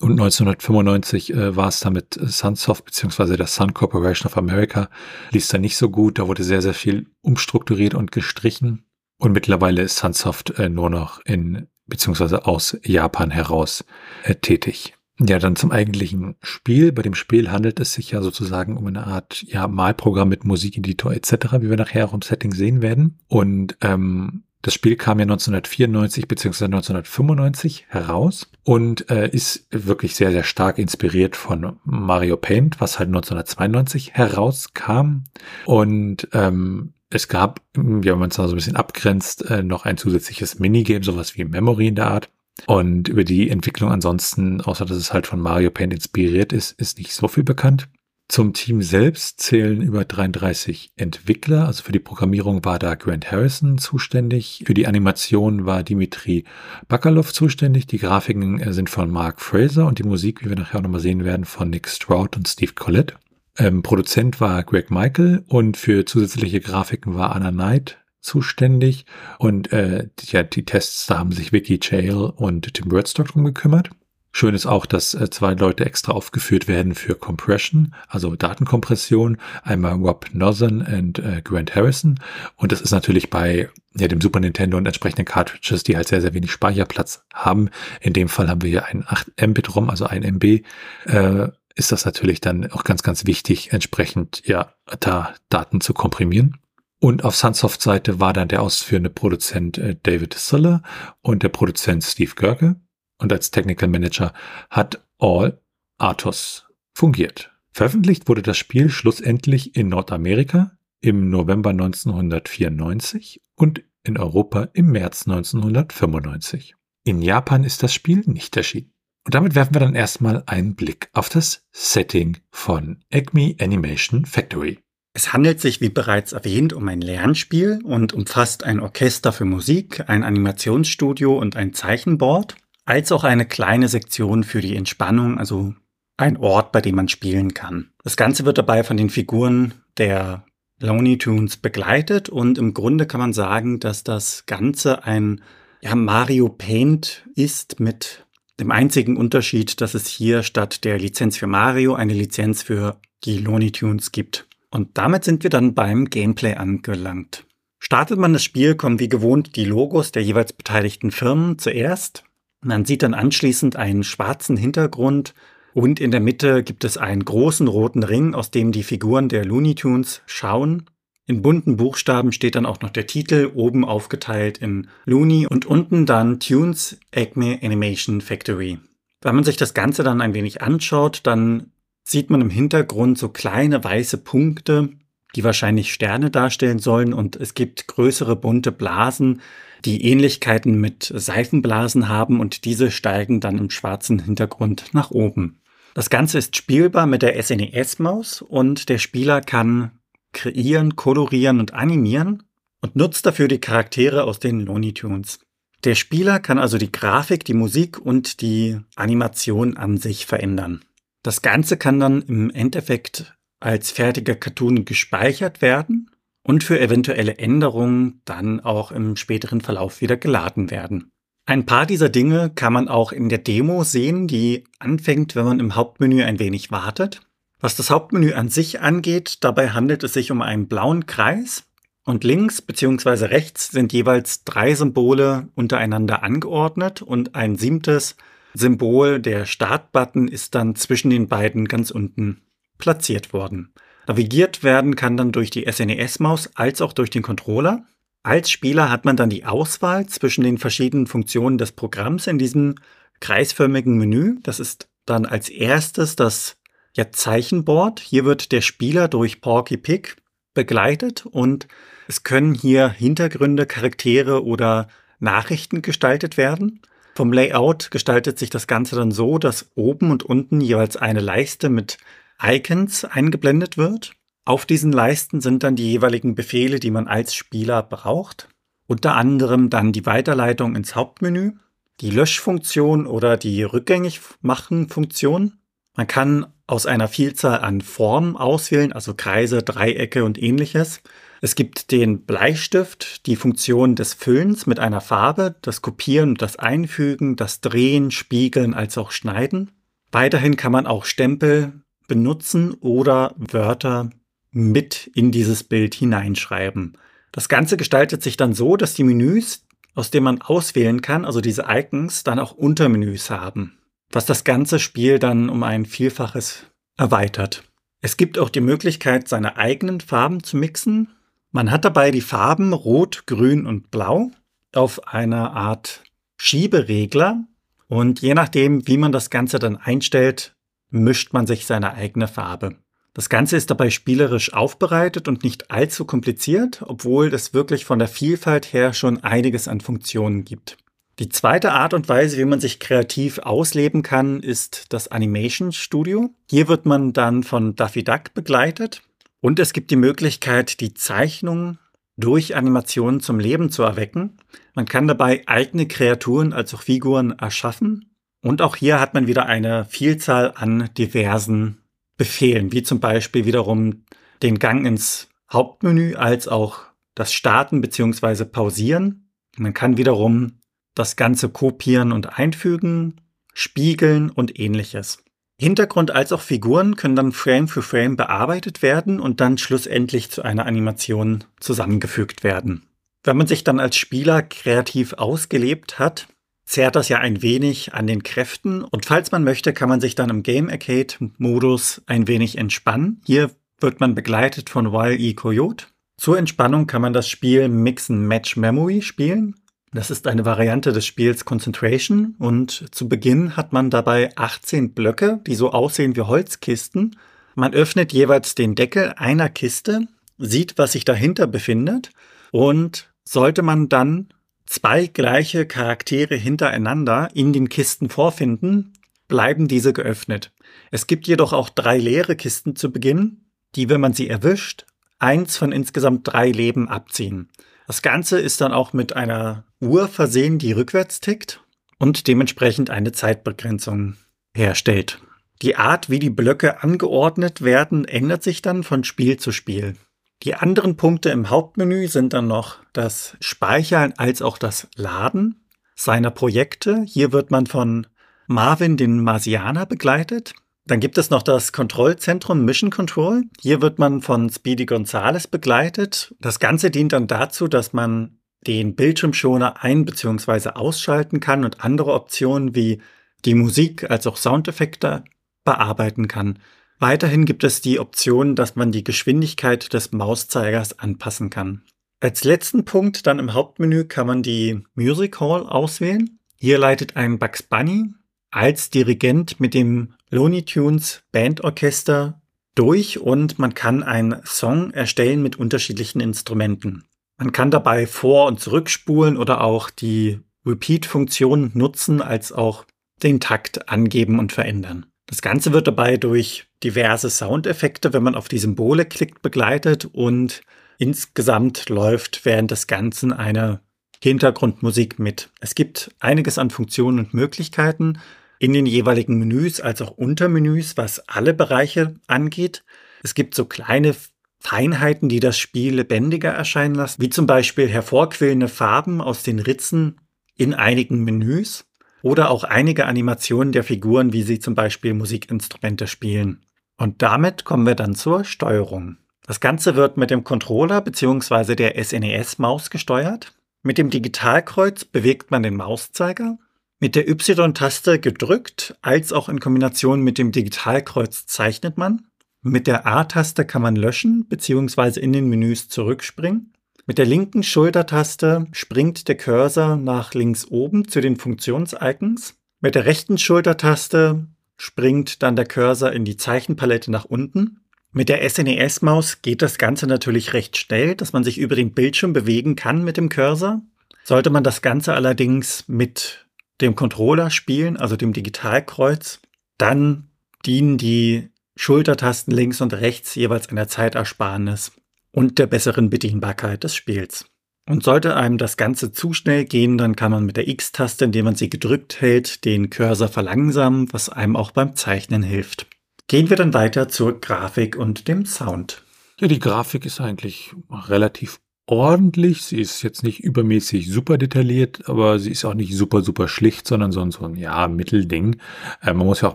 Und 0.00 0.12
1995 0.12 1.34
äh, 1.34 1.56
war 1.56 1.68
es 1.68 1.80
damit 1.80 2.16
äh, 2.16 2.26
Sunsoft 2.26 2.86
beziehungsweise 2.86 3.36
der 3.36 3.48
Sun 3.48 3.74
Corporation 3.74 4.30
of 4.30 4.38
America 4.38 4.88
lief 5.30 5.46
da 5.48 5.58
nicht 5.58 5.76
so 5.76 5.90
gut. 5.90 6.18
Da 6.18 6.26
wurde 6.26 6.42
sehr, 6.42 6.62
sehr 6.62 6.72
viel 6.72 7.06
umstrukturiert 7.20 7.94
und 7.94 8.12
gestrichen. 8.12 8.86
Und 9.18 9.32
mittlerweile 9.32 9.82
ist 9.82 9.98
Sunsoft 9.98 10.58
äh, 10.58 10.70
nur 10.70 10.88
noch 10.88 11.20
in 11.26 11.68
beziehungsweise 11.88 12.46
aus 12.46 12.76
Japan 12.84 13.30
heraus 13.30 13.84
äh, 14.22 14.34
tätig. 14.34 14.94
Ja, 15.20 15.40
dann 15.40 15.56
zum 15.56 15.72
eigentlichen 15.72 16.36
Spiel. 16.42 16.92
Bei 16.92 17.02
dem 17.02 17.14
Spiel 17.14 17.50
handelt 17.50 17.80
es 17.80 17.92
sich 17.92 18.12
ja 18.12 18.22
sozusagen 18.22 18.76
um 18.76 18.86
eine 18.86 19.04
Art 19.06 19.42
ja, 19.42 19.66
Malprogramm 19.66 20.28
mit 20.28 20.44
Musikeditor 20.44 21.12
etc., 21.12 21.54
wie 21.60 21.70
wir 21.70 21.76
nachher 21.76 22.06
auch 22.06 22.14
im 22.14 22.22
Setting 22.22 22.52
sehen 22.52 22.82
werden. 22.82 23.18
Und 23.26 23.76
ähm, 23.80 24.44
das 24.62 24.74
Spiel 24.74 24.96
kam 24.96 25.18
ja 25.18 25.24
1994 25.24 26.28
bzw. 26.28 26.64
1995 26.66 27.86
heraus 27.88 28.50
und 28.64 29.10
äh, 29.10 29.28
ist 29.28 29.66
wirklich 29.70 30.14
sehr, 30.14 30.30
sehr 30.30 30.44
stark 30.44 30.78
inspiriert 30.78 31.36
von 31.36 31.78
Mario 31.84 32.36
Paint, 32.36 32.80
was 32.80 32.98
halt 32.98 33.08
1992 33.08 34.14
herauskam. 34.14 35.24
Und 35.64 36.28
ähm, 36.32 36.92
es 37.10 37.28
gab, 37.28 37.60
wenn 37.74 38.18
man 38.18 38.30
es 38.30 38.36
so 38.36 38.42
ein 38.42 38.54
bisschen 38.54 38.76
abgrenzt, 38.76 39.50
äh, 39.50 39.62
noch 39.62 39.84
ein 39.84 39.96
zusätzliches 39.96 40.58
Minigame, 40.58 41.04
sowas 41.04 41.36
wie 41.36 41.44
Memory 41.44 41.88
in 41.88 41.94
der 41.94 42.10
Art. 42.10 42.30
Und 42.66 43.08
über 43.08 43.24
die 43.24 43.50
Entwicklung 43.50 43.90
ansonsten, 43.90 44.60
außer 44.60 44.84
dass 44.84 44.96
es 44.96 45.12
halt 45.12 45.26
von 45.26 45.40
Mario 45.40 45.70
Paint 45.70 45.94
inspiriert 45.94 46.52
ist, 46.52 46.72
ist 46.72 46.98
nicht 46.98 47.14
so 47.14 47.28
viel 47.28 47.44
bekannt. 47.44 47.88
Zum 48.30 48.52
Team 48.52 48.82
selbst 48.82 49.40
zählen 49.40 49.80
über 49.80 50.04
33 50.04 50.92
Entwickler. 50.96 51.66
Also 51.66 51.82
für 51.82 51.92
die 51.92 51.98
Programmierung 51.98 52.62
war 52.62 52.78
da 52.78 52.94
Grant 52.94 53.32
Harrison 53.32 53.78
zuständig. 53.78 54.64
Für 54.66 54.74
die 54.74 54.86
Animation 54.86 55.64
war 55.64 55.82
Dimitri 55.82 56.44
Bakalov 56.88 57.32
zuständig. 57.32 57.86
Die 57.86 57.96
Grafiken 57.96 58.60
äh, 58.60 58.74
sind 58.74 58.90
von 58.90 59.10
Mark 59.10 59.40
Fraser 59.40 59.86
und 59.86 59.98
die 59.98 60.02
Musik, 60.02 60.44
wie 60.44 60.50
wir 60.50 60.56
nachher 60.56 60.82
nochmal 60.82 61.00
sehen 61.00 61.24
werden, 61.24 61.46
von 61.46 61.70
Nick 61.70 61.88
Stroud 61.88 62.36
und 62.36 62.46
Steve 62.46 62.74
Collette. 62.74 63.14
Ähm, 63.58 63.82
Produzent 63.82 64.40
war 64.40 64.62
Greg 64.62 64.90
Michael 64.90 65.44
und 65.48 65.76
für 65.76 66.04
zusätzliche 66.04 66.60
Grafiken 66.60 67.14
war 67.14 67.34
Anna 67.34 67.50
Knight 67.50 67.98
zuständig. 68.20 69.04
Und 69.38 69.72
äh, 69.72 70.08
ja, 70.22 70.42
die 70.42 70.64
Tests, 70.64 71.06
da 71.06 71.18
haben 71.18 71.32
sich 71.32 71.52
Vicky 71.52 71.80
Chael 71.80 72.32
und 72.36 72.72
Tim 72.74 72.88
Birdstock 72.88 73.28
drum 73.28 73.44
gekümmert. 73.44 73.90
Schön 74.30 74.54
ist 74.54 74.66
auch, 74.66 74.86
dass 74.86 75.14
äh, 75.14 75.30
zwei 75.30 75.54
Leute 75.54 75.84
extra 75.86 76.12
aufgeführt 76.12 76.68
werden 76.68 76.94
für 76.94 77.14
Compression, 77.14 77.94
also 78.08 78.36
Datenkompression. 78.36 79.38
Einmal 79.64 79.94
Rob 79.94 80.26
Northern 80.32 80.82
und 80.82 81.18
äh, 81.18 81.40
Grant 81.42 81.74
Harrison. 81.74 82.20
Und 82.56 82.70
das 82.70 82.80
ist 82.80 82.92
natürlich 82.92 83.30
bei 83.30 83.68
ja, 83.96 84.06
dem 84.06 84.20
Super 84.20 84.38
Nintendo 84.38 84.76
und 84.76 84.86
entsprechenden 84.86 85.24
Cartridges, 85.24 85.82
die 85.82 85.96
halt 85.96 86.06
sehr, 86.06 86.20
sehr 86.20 86.34
wenig 86.34 86.52
Speicherplatz 86.52 87.24
haben. 87.34 87.70
In 88.00 88.12
dem 88.12 88.28
Fall 88.28 88.48
haben 88.48 88.62
wir 88.62 88.70
hier 88.70 88.86
ein 88.86 89.04
8 89.08 89.32
Mbit 89.44 89.74
ROM, 89.74 89.90
also 89.90 90.06
ein 90.06 90.22
MB. 90.22 90.62
Äh, 91.06 91.48
ist 91.78 91.92
das 91.92 92.04
natürlich 92.04 92.40
dann 92.40 92.70
auch 92.72 92.84
ganz, 92.84 93.02
ganz 93.02 93.24
wichtig, 93.24 93.72
entsprechend 93.72 94.42
ja 94.44 94.74
da 95.00 95.34
Daten 95.48 95.80
zu 95.80 95.94
komprimieren. 95.94 96.58
Und 97.00 97.24
auf 97.24 97.36
Sunsoft 97.36 97.80
Seite 97.80 98.18
war 98.18 98.32
dann 98.32 98.48
der 98.48 98.60
ausführende 98.60 99.10
Produzent 99.10 99.78
äh, 99.78 99.96
David 100.02 100.34
Suller 100.34 100.82
und 101.22 101.44
der 101.44 101.48
Produzent 101.48 102.02
Steve 102.02 102.32
Görke 102.34 102.80
und 103.18 103.32
als 103.32 103.52
Technical 103.52 103.88
Manager 103.88 104.32
hat 104.68 105.06
All 105.18 105.60
Athos 105.98 106.66
fungiert. 106.94 107.52
Veröffentlicht 107.70 108.28
wurde 108.28 108.42
das 108.42 108.56
Spiel 108.56 108.90
schlussendlich 108.90 109.76
in 109.76 109.88
Nordamerika 109.88 110.72
im 111.00 111.30
November 111.30 111.70
1994 111.70 113.40
und 113.54 113.84
in 114.02 114.18
Europa 114.18 114.68
im 114.72 114.90
März 114.90 115.28
1995. 115.28 116.74
In 117.04 117.22
Japan 117.22 117.62
ist 117.62 117.84
das 117.84 117.94
Spiel 117.94 118.24
nicht 118.26 118.56
erschienen. 118.56 118.92
Und 119.28 119.34
damit 119.34 119.54
werfen 119.54 119.74
wir 119.74 119.80
dann 119.80 119.94
erstmal 119.94 120.42
einen 120.46 120.74
Blick 120.74 121.10
auf 121.12 121.28
das 121.28 121.62
Setting 121.70 122.38
von 122.50 123.04
Acme 123.10 123.54
Animation 123.60 124.24
Factory. 124.24 124.78
Es 125.12 125.34
handelt 125.34 125.60
sich, 125.60 125.82
wie 125.82 125.90
bereits 125.90 126.32
erwähnt, 126.32 126.72
um 126.72 126.88
ein 126.88 127.02
Lernspiel 127.02 127.80
und 127.84 128.14
umfasst 128.14 128.64
ein 128.64 128.80
Orchester 128.80 129.34
für 129.34 129.44
Musik, 129.44 130.08
ein 130.08 130.22
Animationsstudio 130.22 131.36
und 131.38 131.56
ein 131.56 131.74
Zeichenboard 131.74 132.56
als 132.86 133.12
auch 133.12 133.22
eine 133.22 133.44
kleine 133.44 133.88
Sektion 133.88 134.44
für 134.44 134.62
die 134.62 134.74
Entspannung, 134.74 135.36
also 135.36 135.74
ein 136.16 136.38
Ort, 136.38 136.72
bei 136.72 136.80
dem 136.80 136.94
man 136.94 137.08
spielen 137.08 137.52
kann. 137.52 137.90
Das 138.02 138.16
Ganze 138.16 138.46
wird 138.46 138.56
dabei 138.56 138.82
von 138.82 138.96
den 138.96 139.10
Figuren 139.10 139.74
der 139.98 140.46
Looney 140.80 141.18
Tunes 141.18 141.58
begleitet 141.58 142.30
und 142.30 142.56
im 142.56 142.72
Grunde 142.72 143.04
kann 143.04 143.20
man 143.20 143.34
sagen, 143.34 143.78
dass 143.78 144.04
das 144.04 144.46
Ganze 144.46 145.04
ein 145.04 145.42
ja, 145.82 145.94
Mario 145.94 146.48
Paint 146.48 147.28
ist 147.34 147.78
mit 147.78 148.24
dem 148.60 148.70
einzigen 148.70 149.16
Unterschied, 149.16 149.80
dass 149.80 149.94
es 149.94 150.06
hier 150.06 150.42
statt 150.42 150.84
der 150.84 150.98
Lizenz 150.98 151.36
für 151.36 151.46
Mario 151.46 151.94
eine 151.94 152.14
Lizenz 152.14 152.62
für 152.62 153.00
die 153.24 153.38
Looney 153.38 153.72
Tunes 153.72 154.12
gibt. 154.12 154.46
Und 154.70 154.98
damit 154.98 155.24
sind 155.24 155.42
wir 155.42 155.50
dann 155.50 155.74
beim 155.74 156.06
Gameplay 156.06 156.54
angelangt. 156.54 157.44
Startet 157.78 158.18
man 158.18 158.32
das 158.32 158.42
Spiel, 158.42 158.74
kommen 158.74 158.98
wie 158.98 159.08
gewohnt 159.08 159.56
die 159.56 159.64
Logos 159.64 160.12
der 160.12 160.22
jeweils 160.22 160.52
beteiligten 160.52 161.10
Firmen 161.10 161.58
zuerst. 161.58 162.24
Man 162.60 162.84
sieht 162.84 163.02
dann 163.02 163.14
anschließend 163.14 163.76
einen 163.76 164.02
schwarzen 164.02 164.56
Hintergrund 164.56 165.34
und 165.74 166.00
in 166.00 166.10
der 166.10 166.20
Mitte 166.20 166.64
gibt 166.64 166.84
es 166.84 166.98
einen 166.98 167.24
großen 167.24 167.68
roten 167.68 168.02
Ring, 168.02 168.34
aus 168.34 168.50
dem 168.50 168.72
die 168.72 168.82
Figuren 168.82 169.28
der 169.28 169.44
Looney 169.44 169.76
Tunes 169.76 170.22
schauen. 170.26 170.86
In 171.28 171.42
bunten 171.42 171.76
Buchstaben 171.76 172.32
steht 172.32 172.54
dann 172.54 172.64
auch 172.64 172.80
noch 172.80 172.88
der 172.88 173.06
Titel, 173.06 173.50
oben 173.54 173.84
aufgeteilt 173.84 174.56
in 174.56 174.88
Looney 175.04 175.46
und 175.46 175.66
unten 175.66 176.06
dann 176.06 176.40
Tunes 176.40 176.98
Acme 177.12 177.58
Animation 177.62 178.22
Factory. 178.22 178.78
Wenn 179.20 179.34
man 179.34 179.44
sich 179.44 179.58
das 179.58 179.74
Ganze 179.74 180.02
dann 180.02 180.22
ein 180.22 180.32
wenig 180.32 180.62
anschaut, 180.62 181.20
dann 181.24 181.70
sieht 182.02 182.30
man 182.30 182.40
im 182.40 182.48
Hintergrund 182.48 183.18
so 183.18 183.28
kleine 183.28 183.84
weiße 183.84 184.16
Punkte, 184.16 184.88
die 185.36 185.44
wahrscheinlich 185.44 185.92
Sterne 185.92 186.30
darstellen 186.30 186.78
sollen 186.78 187.12
und 187.12 187.36
es 187.36 187.52
gibt 187.52 187.88
größere 187.88 188.34
bunte 188.34 188.72
Blasen, 188.72 189.42
die 189.84 190.06
Ähnlichkeiten 190.06 190.80
mit 190.80 191.12
Seifenblasen 191.14 192.08
haben 192.08 192.40
und 192.40 192.64
diese 192.64 192.90
steigen 192.90 193.40
dann 193.40 193.58
im 193.58 193.68
schwarzen 193.68 194.18
Hintergrund 194.18 194.94
nach 194.94 195.10
oben. 195.10 195.60
Das 195.92 196.08
Ganze 196.08 196.38
ist 196.38 196.56
spielbar 196.56 197.06
mit 197.06 197.20
der 197.20 197.42
SNES-Maus 197.42 198.40
und 198.40 198.88
der 198.88 198.96
Spieler 198.96 199.42
kann 199.42 199.90
kreieren, 200.38 200.94
kolorieren 200.94 201.58
und 201.58 201.74
animieren 201.74 202.44
und 202.80 202.94
nutzt 202.94 203.26
dafür 203.26 203.48
die 203.48 203.58
Charaktere 203.58 204.22
aus 204.22 204.38
den 204.38 204.60
Looney 204.60 204.94
Tunes. 204.94 205.40
Der 205.82 205.96
Spieler 205.96 206.38
kann 206.38 206.58
also 206.58 206.78
die 206.78 206.92
Grafik, 206.92 207.44
die 207.44 207.54
Musik 207.54 207.98
und 207.98 208.40
die 208.40 208.78
Animation 208.94 209.76
an 209.76 209.98
sich 209.98 210.26
verändern. 210.26 210.84
Das 211.24 211.42
Ganze 211.42 211.76
kann 211.76 211.98
dann 211.98 212.22
im 212.22 212.50
Endeffekt 212.50 213.36
als 213.60 213.90
fertiger 213.90 214.36
Cartoon 214.36 214.84
gespeichert 214.84 215.60
werden 215.60 216.10
und 216.44 216.62
für 216.62 216.78
eventuelle 216.78 217.38
Änderungen 217.38 218.22
dann 218.24 218.60
auch 218.60 218.92
im 218.92 219.16
späteren 219.16 219.60
Verlauf 219.60 220.00
wieder 220.00 220.16
geladen 220.16 220.70
werden. 220.70 221.10
Ein 221.46 221.66
paar 221.66 221.86
dieser 221.86 222.10
Dinge 222.10 222.50
kann 222.54 222.72
man 222.72 222.88
auch 222.88 223.10
in 223.10 223.28
der 223.28 223.38
Demo 223.38 223.82
sehen, 223.82 224.28
die 224.28 224.64
anfängt, 224.78 225.34
wenn 225.34 225.46
man 225.46 225.60
im 225.60 225.74
Hauptmenü 225.74 226.22
ein 226.22 226.38
wenig 226.38 226.70
wartet. 226.70 227.22
Was 227.60 227.74
das 227.74 227.90
Hauptmenü 227.90 228.32
an 228.34 228.48
sich 228.48 228.80
angeht, 228.80 229.38
dabei 229.42 229.70
handelt 229.70 230.04
es 230.04 230.12
sich 230.12 230.30
um 230.30 230.42
einen 230.42 230.68
blauen 230.68 231.06
Kreis 231.06 231.64
und 232.04 232.24
links 232.24 232.62
bzw. 232.62 233.26
rechts 233.26 233.68
sind 233.70 233.92
jeweils 233.92 234.44
drei 234.44 234.74
Symbole 234.74 235.48
untereinander 235.54 236.22
angeordnet 236.22 237.02
und 237.02 237.34
ein 237.34 237.56
siebtes 237.56 238.16
Symbol, 238.54 239.20
der 239.20 239.44
Startbutton, 239.44 240.28
ist 240.28 240.54
dann 240.54 240.74
zwischen 240.74 241.10
den 241.10 241.28
beiden 241.28 241.66
ganz 241.66 241.90
unten 241.90 242.42
platziert 242.78 243.32
worden. 243.32 243.72
Navigiert 244.06 244.62
werden 244.62 244.96
kann 244.96 245.16
dann 245.16 245.32
durch 245.32 245.50
die 245.50 245.70
SNES-Maus 245.70 246.50
als 246.54 246.80
auch 246.80 246.92
durch 246.92 247.10
den 247.10 247.22
Controller. 247.22 247.84
Als 248.22 248.50
Spieler 248.50 248.90
hat 248.90 249.04
man 249.04 249.16
dann 249.16 249.30
die 249.30 249.44
Auswahl 249.44 250.06
zwischen 250.06 250.44
den 250.44 250.58
verschiedenen 250.58 251.06
Funktionen 251.06 251.58
des 251.58 251.72
Programms 251.72 252.26
in 252.26 252.38
diesem 252.38 252.76
kreisförmigen 253.20 253.98
Menü. 253.98 254.36
Das 254.42 254.60
ist 254.60 254.88
dann 255.04 255.26
als 255.26 255.48
erstes 255.48 256.16
das 256.16 256.56
ja, 256.98 257.10
Zeichenboard. 257.12 258.00
Hier 258.00 258.24
wird 258.24 258.52
der 258.52 258.60
Spieler 258.60 259.08
durch 259.08 259.40
Porky 259.40 259.76
Pig 259.76 260.16
begleitet 260.52 261.24
und 261.24 261.68
es 262.08 262.24
können 262.24 262.54
hier 262.54 262.88
Hintergründe, 262.88 263.66
Charaktere 263.66 264.44
oder 264.44 264.88
Nachrichten 265.20 265.80
gestaltet 265.80 266.36
werden. 266.36 266.80
Vom 267.14 267.32
Layout 267.32 267.92
gestaltet 267.92 268.38
sich 268.38 268.50
das 268.50 268.66
Ganze 268.66 268.96
dann 268.96 269.12
so, 269.12 269.38
dass 269.38 269.70
oben 269.76 270.10
und 270.10 270.24
unten 270.24 270.60
jeweils 270.60 270.96
eine 270.96 271.20
Leiste 271.20 271.68
mit 271.68 271.98
Icons 272.42 273.04
eingeblendet 273.04 273.76
wird. 273.78 274.14
Auf 274.44 274.66
diesen 274.66 274.90
Leisten 274.90 275.40
sind 275.40 275.62
dann 275.62 275.76
die 275.76 275.92
jeweiligen 275.92 276.34
Befehle, 276.34 276.80
die 276.80 276.90
man 276.90 277.06
als 277.06 277.34
Spieler 277.34 277.82
braucht. 277.82 278.48
Unter 278.88 279.14
anderem 279.14 279.70
dann 279.70 279.92
die 279.92 280.06
Weiterleitung 280.06 280.74
ins 280.74 280.96
Hauptmenü, 280.96 281.52
die 282.00 282.10
Löschfunktion 282.10 283.06
oder 283.06 283.36
die 283.36 283.62
Rückgängig-Machen-Funktion. 283.62 285.58
Man 285.94 286.06
kann 286.06 286.46
aus 286.68 286.86
einer 286.86 287.08
Vielzahl 287.08 287.60
an 287.60 287.80
Formen 287.80 288.36
auswählen, 288.36 288.92
also 288.92 289.14
Kreise, 289.14 289.62
Dreiecke 289.62 290.22
und 290.22 290.40
ähnliches. 290.40 291.00
Es 291.40 291.54
gibt 291.54 291.90
den 291.90 292.26
Bleistift, 292.26 293.26
die 293.26 293.36
Funktion 293.36 293.96
des 293.96 294.12
Füllens 294.12 294.66
mit 294.66 294.78
einer 294.78 295.00
Farbe, 295.00 295.56
das 295.62 295.82
Kopieren 295.82 296.30
und 296.30 296.42
das 296.42 296.56
Einfügen, 296.56 297.36
das 297.36 297.60
Drehen, 297.60 298.10
Spiegeln 298.10 298.74
als 298.74 298.98
auch 298.98 299.12
Schneiden. 299.12 299.70
Weiterhin 300.12 300.56
kann 300.56 300.72
man 300.72 300.86
auch 300.86 301.04
Stempel 301.04 301.72
benutzen 302.06 302.74
oder 302.74 303.34
Wörter 303.38 304.10
mit 304.50 305.10
in 305.14 305.32
dieses 305.32 305.64
Bild 305.64 305.94
hineinschreiben. 305.94 306.98
Das 307.32 307.48
Ganze 307.48 307.76
gestaltet 307.76 308.22
sich 308.22 308.36
dann 308.36 308.52
so, 308.52 308.76
dass 308.76 308.94
die 308.94 309.04
Menüs, 309.04 309.66
aus 309.94 310.10
denen 310.10 310.24
man 310.24 310.42
auswählen 310.42 311.00
kann, 311.00 311.24
also 311.24 311.40
diese 311.40 311.64
Icons, 311.68 312.24
dann 312.24 312.38
auch 312.38 312.52
Untermenüs 312.52 313.30
haben, 313.30 313.77
was 314.10 314.26
das 314.26 314.44
ganze 314.44 314.78
Spiel 314.78 315.18
dann 315.18 315.48
um 315.48 315.62
ein 315.62 315.86
Vielfaches 315.86 316.66
erweitert. 316.96 317.64
Es 318.00 318.16
gibt 318.16 318.38
auch 318.38 318.48
die 318.48 318.60
Möglichkeit, 318.60 319.28
seine 319.28 319.56
eigenen 319.56 320.00
Farben 320.00 320.42
zu 320.42 320.56
mixen. 320.56 321.08
Man 321.50 321.70
hat 321.70 321.84
dabei 321.84 322.10
die 322.10 322.20
Farben 322.20 322.72
Rot, 322.72 323.26
Grün 323.26 323.66
und 323.66 323.90
Blau 323.90 324.30
auf 324.74 325.08
einer 325.08 325.52
Art 325.52 326.02
Schieberegler 326.36 327.44
und 327.88 328.20
je 328.20 328.34
nachdem, 328.34 328.86
wie 328.86 328.98
man 328.98 329.12
das 329.12 329.30
Ganze 329.30 329.58
dann 329.58 329.76
einstellt, 329.76 330.54
mischt 330.90 331.32
man 331.32 331.46
sich 331.46 331.66
seine 331.66 331.94
eigene 331.94 332.28
Farbe. 332.28 332.76
Das 333.14 333.28
Ganze 333.28 333.56
ist 333.56 333.70
dabei 333.70 333.90
spielerisch 333.90 334.52
aufbereitet 334.52 335.26
und 335.26 335.42
nicht 335.42 335.70
allzu 335.70 336.04
kompliziert, 336.04 336.82
obwohl 336.86 337.34
es 337.34 337.52
wirklich 337.52 337.84
von 337.84 337.98
der 337.98 338.06
Vielfalt 338.06 338.72
her 338.72 338.92
schon 338.92 339.24
einiges 339.24 339.66
an 339.66 339.80
Funktionen 339.80 340.44
gibt. 340.44 340.76
Die 341.18 341.28
zweite 341.28 341.72
Art 341.72 341.94
und 341.94 342.08
Weise, 342.08 342.38
wie 342.38 342.44
man 342.44 342.60
sich 342.60 342.78
kreativ 342.78 343.40
ausleben 343.40 344.02
kann, 344.02 344.40
ist 344.40 344.92
das 344.92 345.08
Animation 345.08 345.72
Studio. 345.72 346.30
Hier 346.48 346.68
wird 346.68 346.86
man 346.86 347.12
dann 347.12 347.42
von 347.42 347.74
Daffy 347.74 348.04
Duck 348.04 348.34
begleitet 348.34 349.02
und 349.40 349.58
es 349.58 349.72
gibt 349.72 349.90
die 349.90 349.96
Möglichkeit, 349.96 350.80
die 350.80 350.94
Zeichnung 350.94 351.78
durch 352.16 352.54
Animationen 352.54 353.18
zum 353.18 353.40
Leben 353.40 353.70
zu 353.70 353.82
erwecken. 353.82 354.36
Man 354.74 354.86
kann 354.86 355.08
dabei 355.08 355.42
eigene 355.46 355.88
Kreaturen 355.88 356.52
als 356.52 356.72
auch 356.72 356.82
Figuren 356.82 357.36
erschaffen 357.36 358.14
und 358.40 358.62
auch 358.62 358.76
hier 358.76 359.00
hat 359.00 359.14
man 359.14 359.26
wieder 359.26 359.46
eine 359.46 359.86
Vielzahl 359.86 360.52
an 360.54 360.88
diversen 360.96 361.78
Befehlen, 362.16 362.70
wie 362.70 362.84
zum 362.84 363.00
Beispiel 363.00 363.44
wiederum 363.44 364.04
den 364.42 364.60
Gang 364.60 364.86
ins 364.86 365.28
Hauptmenü 365.52 366.14
als 366.14 366.46
auch 366.46 366.82
das 367.16 367.32
Starten 367.32 367.80
bzw. 367.80 368.44
Pausieren. 368.44 369.32
Man 369.56 369.74
kann 369.74 369.96
wiederum 369.96 370.58
das 370.94 371.16
Ganze 371.16 371.48
kopieren 371.48 372.12
und 372.12 372.38
einfügen, 372.38 373.20
spiegeln 373.54 374.30
und 374.30 374.58
ähnliches. 374.58 375.22
Hintergrund 375.60 376.12
als 376.12 376.32
auch 376.32 376.40
Figuren 376.40 376.94
können 376.94 377.16
dann 377.16 377.32
Frame 377.32 377.66
für 377.66 377.82
Frame 377.82 378.16
bearbeitet 378.16 378.80
werden 378.80 379.18
und 379.18 379.40
dann 379.40 379.58
schlussendlich 379.58 380.30
zu 380.30 380.42
einer 380.42 380.66
Animation 380.66 381.44
zusammengefügt 381.58 382.44
werden. 382.44 382.86
Wenn 383.24 383.36
man 383.36 383.48
sich 383.48 383.64
dann 383.64 383.80
als 383.80 383.96
Spieler 383.96 384.42
kreativ 384.42 385.14
ausgelebt 385.14 385.98
hat, 385.98 386.28
zehrt 386.64 386.96
das 386.96 387.08
ja 387.08 387.18
ein 387.18 387.42
wenig 387.42 387.94
an 387.94 388.06
den 388.06 388.22
Kräften. 388.22 388.84
Und 388.84 389.06
falls 389.06 389.32
man 389.32 389.42
möchte, 389.42 389.72
kann 389.72 389.88
man 389.88 390.00
sich 390.00 390.14
dann 390.14 390.30
im 390.30 390.42
Game 390.42 390.68
Arcade 390.68 391.14
Modus 391.38 392.02
ein 392.06 392.28
wenig 392.28 392.56
entspannen. 392.58 393.20
Hier 393.26 393.50
wird 393.80 394.00
man 394.00 394.14
begleitet 394.14 394.70
von 394.70 394.92
Wile-E 394.92 395.34
Coyote. 395.34 395.86
Zur 396.18 396.38
Entspannung 396.38 396.86
kann 396.86 397.02
man 397.02 397.12
das 397.12 397.28
Spiel 397.28 397.68
Mix 397.68 398.10
and 398.10 398.22
Match 398.22 398.56
Memory 398.56 399.02
spielen. 399.02 399.56
Das 399.92 400.10
ist 400.10 400.26
eine 400.26 400.44
Variante 400.44 400.92
des 400.92 401.06
Spiels 401.06 401.44
Concentration 401.46 402.34
und 402.38 402.94
zu 402.94 403.08
Beginn 403.08 403.56
hat 403.56 403.72
man 403.72 403.88
dabei 403.88 404.30
18 404.36 404.92
Blöcke, 404.92 405.40
die 405.46 405.54
so 405.54 405.72
aussehen 405.72 406.14
wie 406.14 406.20
Holzkisten. 406.20 407.16
Man 407.54 407.72
öffnet 407.72 408.12
jeweils 408.12 408.54
den 408.54 408.74
Deckel 408.74 409.14
einer 409.16 409.48
Kiste, 409.48 410.06
sieht, 410.36 410.76
was 410.76 410.92
sich 410.92 411.04
dahinter 411.04 411.46
befindet 411.46 412.10
und 412.52 413.10
sollte 413.24 413.62
man 413.62 413.88
dann 413.88 414.28
zwei 414.66 415.06
gleiche 415.06 415.66
Charaktere 415.66 416.36
hintereinander 416.36 417.30
in 417.32 417.54
den 417.54 417.70
Kisten 417.70 418.10
vorfinden, 418.10 418.92
bleiben 419.26 419.68
diese 419.68 419.94
geöffnet. 419.94 420.52
Es 420.90 421.06
gibt 421.06 421.26
jedoch 421.26 421.54
auch 421.54 421.70
drei 421.70 421.96
leere 421.98 422.36
Kisten 422.36 422.76
zu 422.76 422.92
Beginn, 422.92 423.46
die, 423.74 423.88
wenn 423.88 424.00
man 424.00 424.12
sie 424.12 424.28
erwischt, 424.28 424.86
eins 425.18 425.56
von 425.56 425.72
insgesamt 425.72 426.28
drei 426.28 426.50
Leben 426.50 426.88
abziehen. 426.88 427.48
Das 427.86 428.02
Ganze 428.02 428.38
ist 428.38 428.60
dann 428.60 428.72
auch 428.72 428.92
mit 428.92 429.16
einer 429.16 429.64
Uhr 429.80 430.08
versehen, 430.08 430.58
die 430.58 430.72
rückwärts 430.72 431.20
tickt 431.20 431.62
und 431.98 432.26
dementsprechend 432.26 432.90
eine 432.90 433.12
Zeitbegrenzung 433.12 434.16
herstellt. 434.54 435.20
Die 435.62 435.76
Art, 435.76 436.08
wie 436.08 436.18
die 436.18 436.30
Blöcke 436.30 436.82
angeordnet 436.82 437.62
werden, 437.62 438.04
ändert 438.04 438.42
sich 438.42 438.62
dann 438.62 438.84
von 438.84 439.04
Spiel 439.04 439.38
zu 439.38 439.52
Spiel. 439.52 439.96
Die 440.44 440.54
anderen 440.54 440.96
Punkte 440.96 441.30
im 441.30 441.50
Hauptmenü 441.50 442.06
sind 442.06 442.32
dann 442.32 442.46
noch 442.46 442.76
das 442.92 443.36
Speichern 443.40 444.14
als 444.16 444.40
auch 444.40 444.56
das 444.56 444.86
Laden 444.94 445.66
seiner 445.96 446.30
Projekte. 446.30 447.02
Hier 447.04 447.32
wird 447.32 447.50
man 447.50 447.66
von 447.66 448.06
Marvin, 448.46 448.96
den 448.96 449.22
Marsianer, 449.22 449.84
begleitet. 449.84 450.54
Dann 450.86 451.00
gibt 451.00 451.18
es 451.18 451.28
noch 451.28 451.42
das 451.42 451.72
Kontrollzentrum 451.72 452.64
Mission 452.64 452.90
Control. 452.90 453.42
Hier 453.60 453.82
wird 453.82 453.98
man 453.98 454.22
von 454.22 454.48
Speedy 454.48 454.86
Gonzales 454.86 455.48
begleitet. 455.48 456.34
Das 456.40 456.60
Ganze 456.60 456.90
dient 456.90 457.12
dann 457.12 457.26
dazu, 457.26 457.66
dass 457.66 457.92
man 457.92 458.37
den 458.66 458.94
Bildschirmschoner 458.94 459.82
ein- 459.82 460.04
bzw. 460.04 460.70
ausschalten 460.70 461.40
kann 461.40 461.64
und 461.64 461.84
andere 461.84 462.12
Optionen 462.12 462.74
wie 462.74 463.00
die 463.44 463.54
Musik 463.54 464.10
als 464.10 464.26
auch 464.26 464.36
Soundeffekte 464.36 465.24
bearbeiten 465.64 466.28
kann. 466.28 466.58
Weiterhin 466.98 467.44
gibt 467.44 467.62
es 467.62 467.80
die 467.80 468.00
Option, 468.00 468.56
dass 468.56 468.74
man 468.74 468.90
die 468.90 469.04
Geschwindigkeit 469.04 469.92
des 469.92 470.12
Mauszeigers 470.12 470.98
anpassen 470.98 471.50
kann. 471.50 471.82
Als 472.20 472.42
letzten 472.42 472.84
Punkt 472.84 473.28
dann 473.28 473.38
im 473.38 473.54
Hauptmenü 473.54 474.04
kann 474.04 474.26
man 474.26 474.42
die 474.42 474.82
Music 474.94 475.38
Hall 475.38 475.64
auswählen. 475.64 476.40
Hier 476.56 476.78
leitet 476.78 477.14
ein 477.16 477.38
Bugs 477.38 477.62
Bunny 477.62 478.12
als 478.50 478.90
Dirigent 478.90 479.60
mit 479.60 479.74
dem 479.74 480.14
Looney 480.30 480.64
Tunes 480.64 481.22
Bandorchester 481.30 482.40
durch 482.74 483.20
und 483.20 483.58
man 483.58 483.74
kann 483.74 484.02
einen 484.02 484.40
Song 484.44 484.90
erstellen 484.90 485.42
mit 485.42 485.56
unterschiedlichen 485.56 486.20
Instrumenten. 486.20 487.04
Man 487.38 487.52
kann 487.52 487.70
dabei 487.70 488.06
vor- 488.06 488.46
und 488.46 488.60
zurückspulen 488.60 489.36
oder 489.36 489.62
auch 489.62 489.90
die 489.90 490.40
Repeat-Funktion 490.66 491.70
nutzen, 491.74 492.20
als 492.20 492.52
auch 492.52 492.84
den 493.22 493.40
Takt 493.40 493.88
angeben 493.88 494.38
und 494.38 494.52
verändern. 494.52 495.06
Das 495.26 495.42
Ganze 495.42 495.72
wird 495.72 495.86
dabei 495.86 496.16
durch 496.16 496.66
diverse 496.82 497.30
Soundeffekte, 497.30 498.12
wenn 498.12 498.22
man 498.22 498.34
auf 498.34 498.48
die 498.48 498.58
Symbole 498.58 499.04
klickt, 499.04 499.42
begleitet 499.42 500.06
und 500.06 500.62
insgesamt 500.98 501.88
läuft 501.88 502.44
während 502.44 502.70
des 502.70 502.86
Ganzen 502.86 503.32
eine 503.32 503.80
Hintergrundmusik 504.22 505.18
mit. 505.18 505.50
Es 505.60 505.74
gibt 505.74 506.14
einiges 506.18 506.58
an 506.58 506.70
Funktionen 506.70 507.20
und 507.20 507.34
Möglichkeiten 507.34 508.18
in 508.58 508.72
den 508.72 508.86
jeweiligen 508.86 509.38
Menüs 509.38 509.80
als 509.80 510.02
auch 510.02 510.10
Untermenüs, 510.10 510.96
was 510.96 511.20
alle 511.28 511.54
Bereiche 511.54 512.16
angeht. 512.26 512.84
Es 513.22 513.34
gibt 513.34 513.54
so 513.54 513.64
kleine 513.64 514.16
Feinheiten, 514.60 515.28
die 515.28 515.40
das 515.40 515.58
Spiel 515.58 515.94
lebendiger 515.94 516.50
erscheinen 516.50 516.94
lassen, 516.94 517.22
wie 517.22 517.30
zum 517.30 517.46
Beispiel 517.46 517.88
hervorquillende 517.88 518.68
Farben 518.68 519.20
aus 519.20 519.42
den 519.42 519.58
Ritzen 519.58 520.20
in 520.56 520.74
einigen 520.74 521.24
Menüs 521.24 521.84
oder 522.22 522.50
auch 522.50 522.64
einige 522.64 523.06
Animationen 523.06 523.72
der 523.72 523.84
Figuren, 523.84 524.32
wie 524.32 524.42
sie 524.42 524.58
zum 524.58 524.74
Beispiel 524.74 525.14
Musikinstrumente 525.14 526.06
spielen. 526.06 526.64
Und 526.96 527.22
damit 527.22 527.64
kommen 527.64 527.86
wir 527.86 527.94
dann 527.94 528.14
zur 528.14 528.44
Steuerung. 528.44 529.18
Das 529.46 529.60
Ganze 529.60 529.94
wird 529.94 530.16
mit 530.16 530.30
dem 530.30 530.44
Controller 530.44 531.00
bzw. 531.00 531.74
der 531.76 532.02
SNES-Maus 532.02 532.90
gesteuert. 532.90 533.54
Mit 533.82 533.96
dem 533.96 534.10
Digitalkreuz 534.10 535.04
bewegt 535.04 535.50
man 535.50 535.62
den 535.62 535.76
Mauszeiger. 535.76 536.58
Mit 537.00 537.14
der 537.14 537.28
Y-Taste 537.28 538.18
gedrückt, 538.18 538.96
als 539.00 539.32
auch 539.32 539.48
in 539.48 539.60
Kombination 539.60 540.20
mit 540.20 540.36
dem 540.36 540.50
Digitalkreuz 540.50 541.46
zeichnet 541.46 541.96
man. 541.96 542.27
Mit 542.62 542.86
der 542.86 543.06
A-Taste 543.06 543.64
kann 543.64 543.82
man 543.82 543.96
löschen 543.96 544.46
bzw. 544.48 545.20
in 545.20 545.32
den 545.32 545.48
Menüs 545.48 545.88
zurückspringen. 545.88 546.72
Mit 547.06 547.18
der 547.18 547.26
linken 547.26 547.62
Schultertaste 547.62 548.66
springt 548.72 549.28
der 549.28 549.36
Cursor 549.36 549.96
nach 549.96 550.34
links 550.34 550.66
oben 550.66 551.08
zu 551.08 551.20
den 551.20 551.36
Funktions-Icons. 551.36 552.56
Mit 552.80 552.94
der 552.94 553.06
rechten 553.06 553.38
Schultertaste 553.38 554.46
springt 554.76 555.42
dann 555.42 555.56
der 555.56 555.66
Cursor 555.66 556.12
in 556.12 556.24
die 556.24 556.36
Zeichenpalette 556.36 557.10
nach 557.10 557.24
unten. 557.24 557.80
Mit 558.12 558.28
der 558.28 558.48
SNES-Maus 558.48 559.42
geht 559.42 559.62
das 559.62 559.78
Ganze 559.78 560.06
natürlich 560.06 560.52
recht 560.52 560.76
schnell, 560.76 561.14
dass 561.14 561.32
man 561.32 561.44
sich 561.44 561.58
über 561.58 561.76
den 561.76 561.92
Bildschirm 561.92 562.32
bewegen 562.32 562.76
kann 562.76 563.04
mit 563.04 563.16
dem 563.16 563.28
Cursor. 563.28 563.82
Sollte 564.24 564.50
man 564.50 564.64
das 564.64 564.82
Ganze 564.82 565.14
allerdings 565.14 565.84
mit 565.88 566.46
dem 566.80 566.94
Controller 566.94 567.50
spielen, 567.50 567.96
also 567.96 568.16
dem 568.16 568.32
Digitalkreuz, 568.32 569.40
dann 569.78 570.28
dienen 570.66 570.98
die 570.98 571.48
Schultertasten 571.80 572.52
links 572.52 572.80
und 572.80 572.92
rechts 572.92 573.36
jeweils 573.36 573.68
einer 573.68 573.86
Zeitersparnis 573.86 574.90
und 575.30 575.60
der 575.60 575.68
besseren 575.68 576.10
Bedienbarkeit 576.10 576.82
des 576.82 576.96
Spiels. 576.96 577.46
Und 577.88 578.02
sollte 578.02 578.34
einem 578.34 578.58
das 578.58 578.76
Ganze 578.76 579.12
zu 579.12 579.32
schnell 579.32 579.64
gehen, 579.64 579.96
dann 579.96 580.16
kann 580.16 580.32
man 580.32 580.44
mit 580.44 580.56
der 580.56 580.66
X-Taste, 580.66 581.24
indem 581.24 581.44
man 581.44 581.54
sie 581.54 581.70
gedrückt 581.70 582.20
hält, 582.20 582.64
den 582.64 582.90
Cursor 582.90 583.28
verlangsamen, 583.28 584.12
was 584.12 584.28
einem 584.28 584.56
auch 584.56 584.72
beim 584.72 584.96
Zeichnen 584.96 585.44
hilft. 585.44 585.86
Gehen 586.26 586.50
wir 586.50 586.56
dann 586.56 586.74
weiter 586.74 587.08
zur 587.08 587.40
Grafik 587.40 587.94
und 587.94 588.26
dem 588.26 588.44
Sound. 588.44 589.04
Ja, 589.38 589.46
die 589.46 589.60
Grafik 589.60 590.04
ist 590.04 590.20
eigentlich 590.20 590.74
relativ 590.90 591.60
ordentlich. 591.88 592.62
Sie 592.62 592.80
ist 592.80 593.02
jetzt 593.02 593.22
nicht 593.22 593.40
übermäßig 593.40 594.10
super 594.10 594.36
detailliert, 594.36 595.08
aber 595.08 595.38
sie 595.38 595.50
ist 595.50 595.64
auch 595.64 595.74
nicht 595.74 595.96
super, 595.96 596.20
super 596.22 596.46
schlicht, 596.46 596.86
sondern 596.86 597.12
so 597.12 597.20
ein, 597.22 597.30
so 597.30 597.44
ein 597.44 597.56
ja, 597.56 597.88
Mittelding. 597.88 598.58
Äh, 599.02 599.14
man 599.14 599.26
muss 599.26 599.40
ja 599.40 599.48
auch 599.48 599.54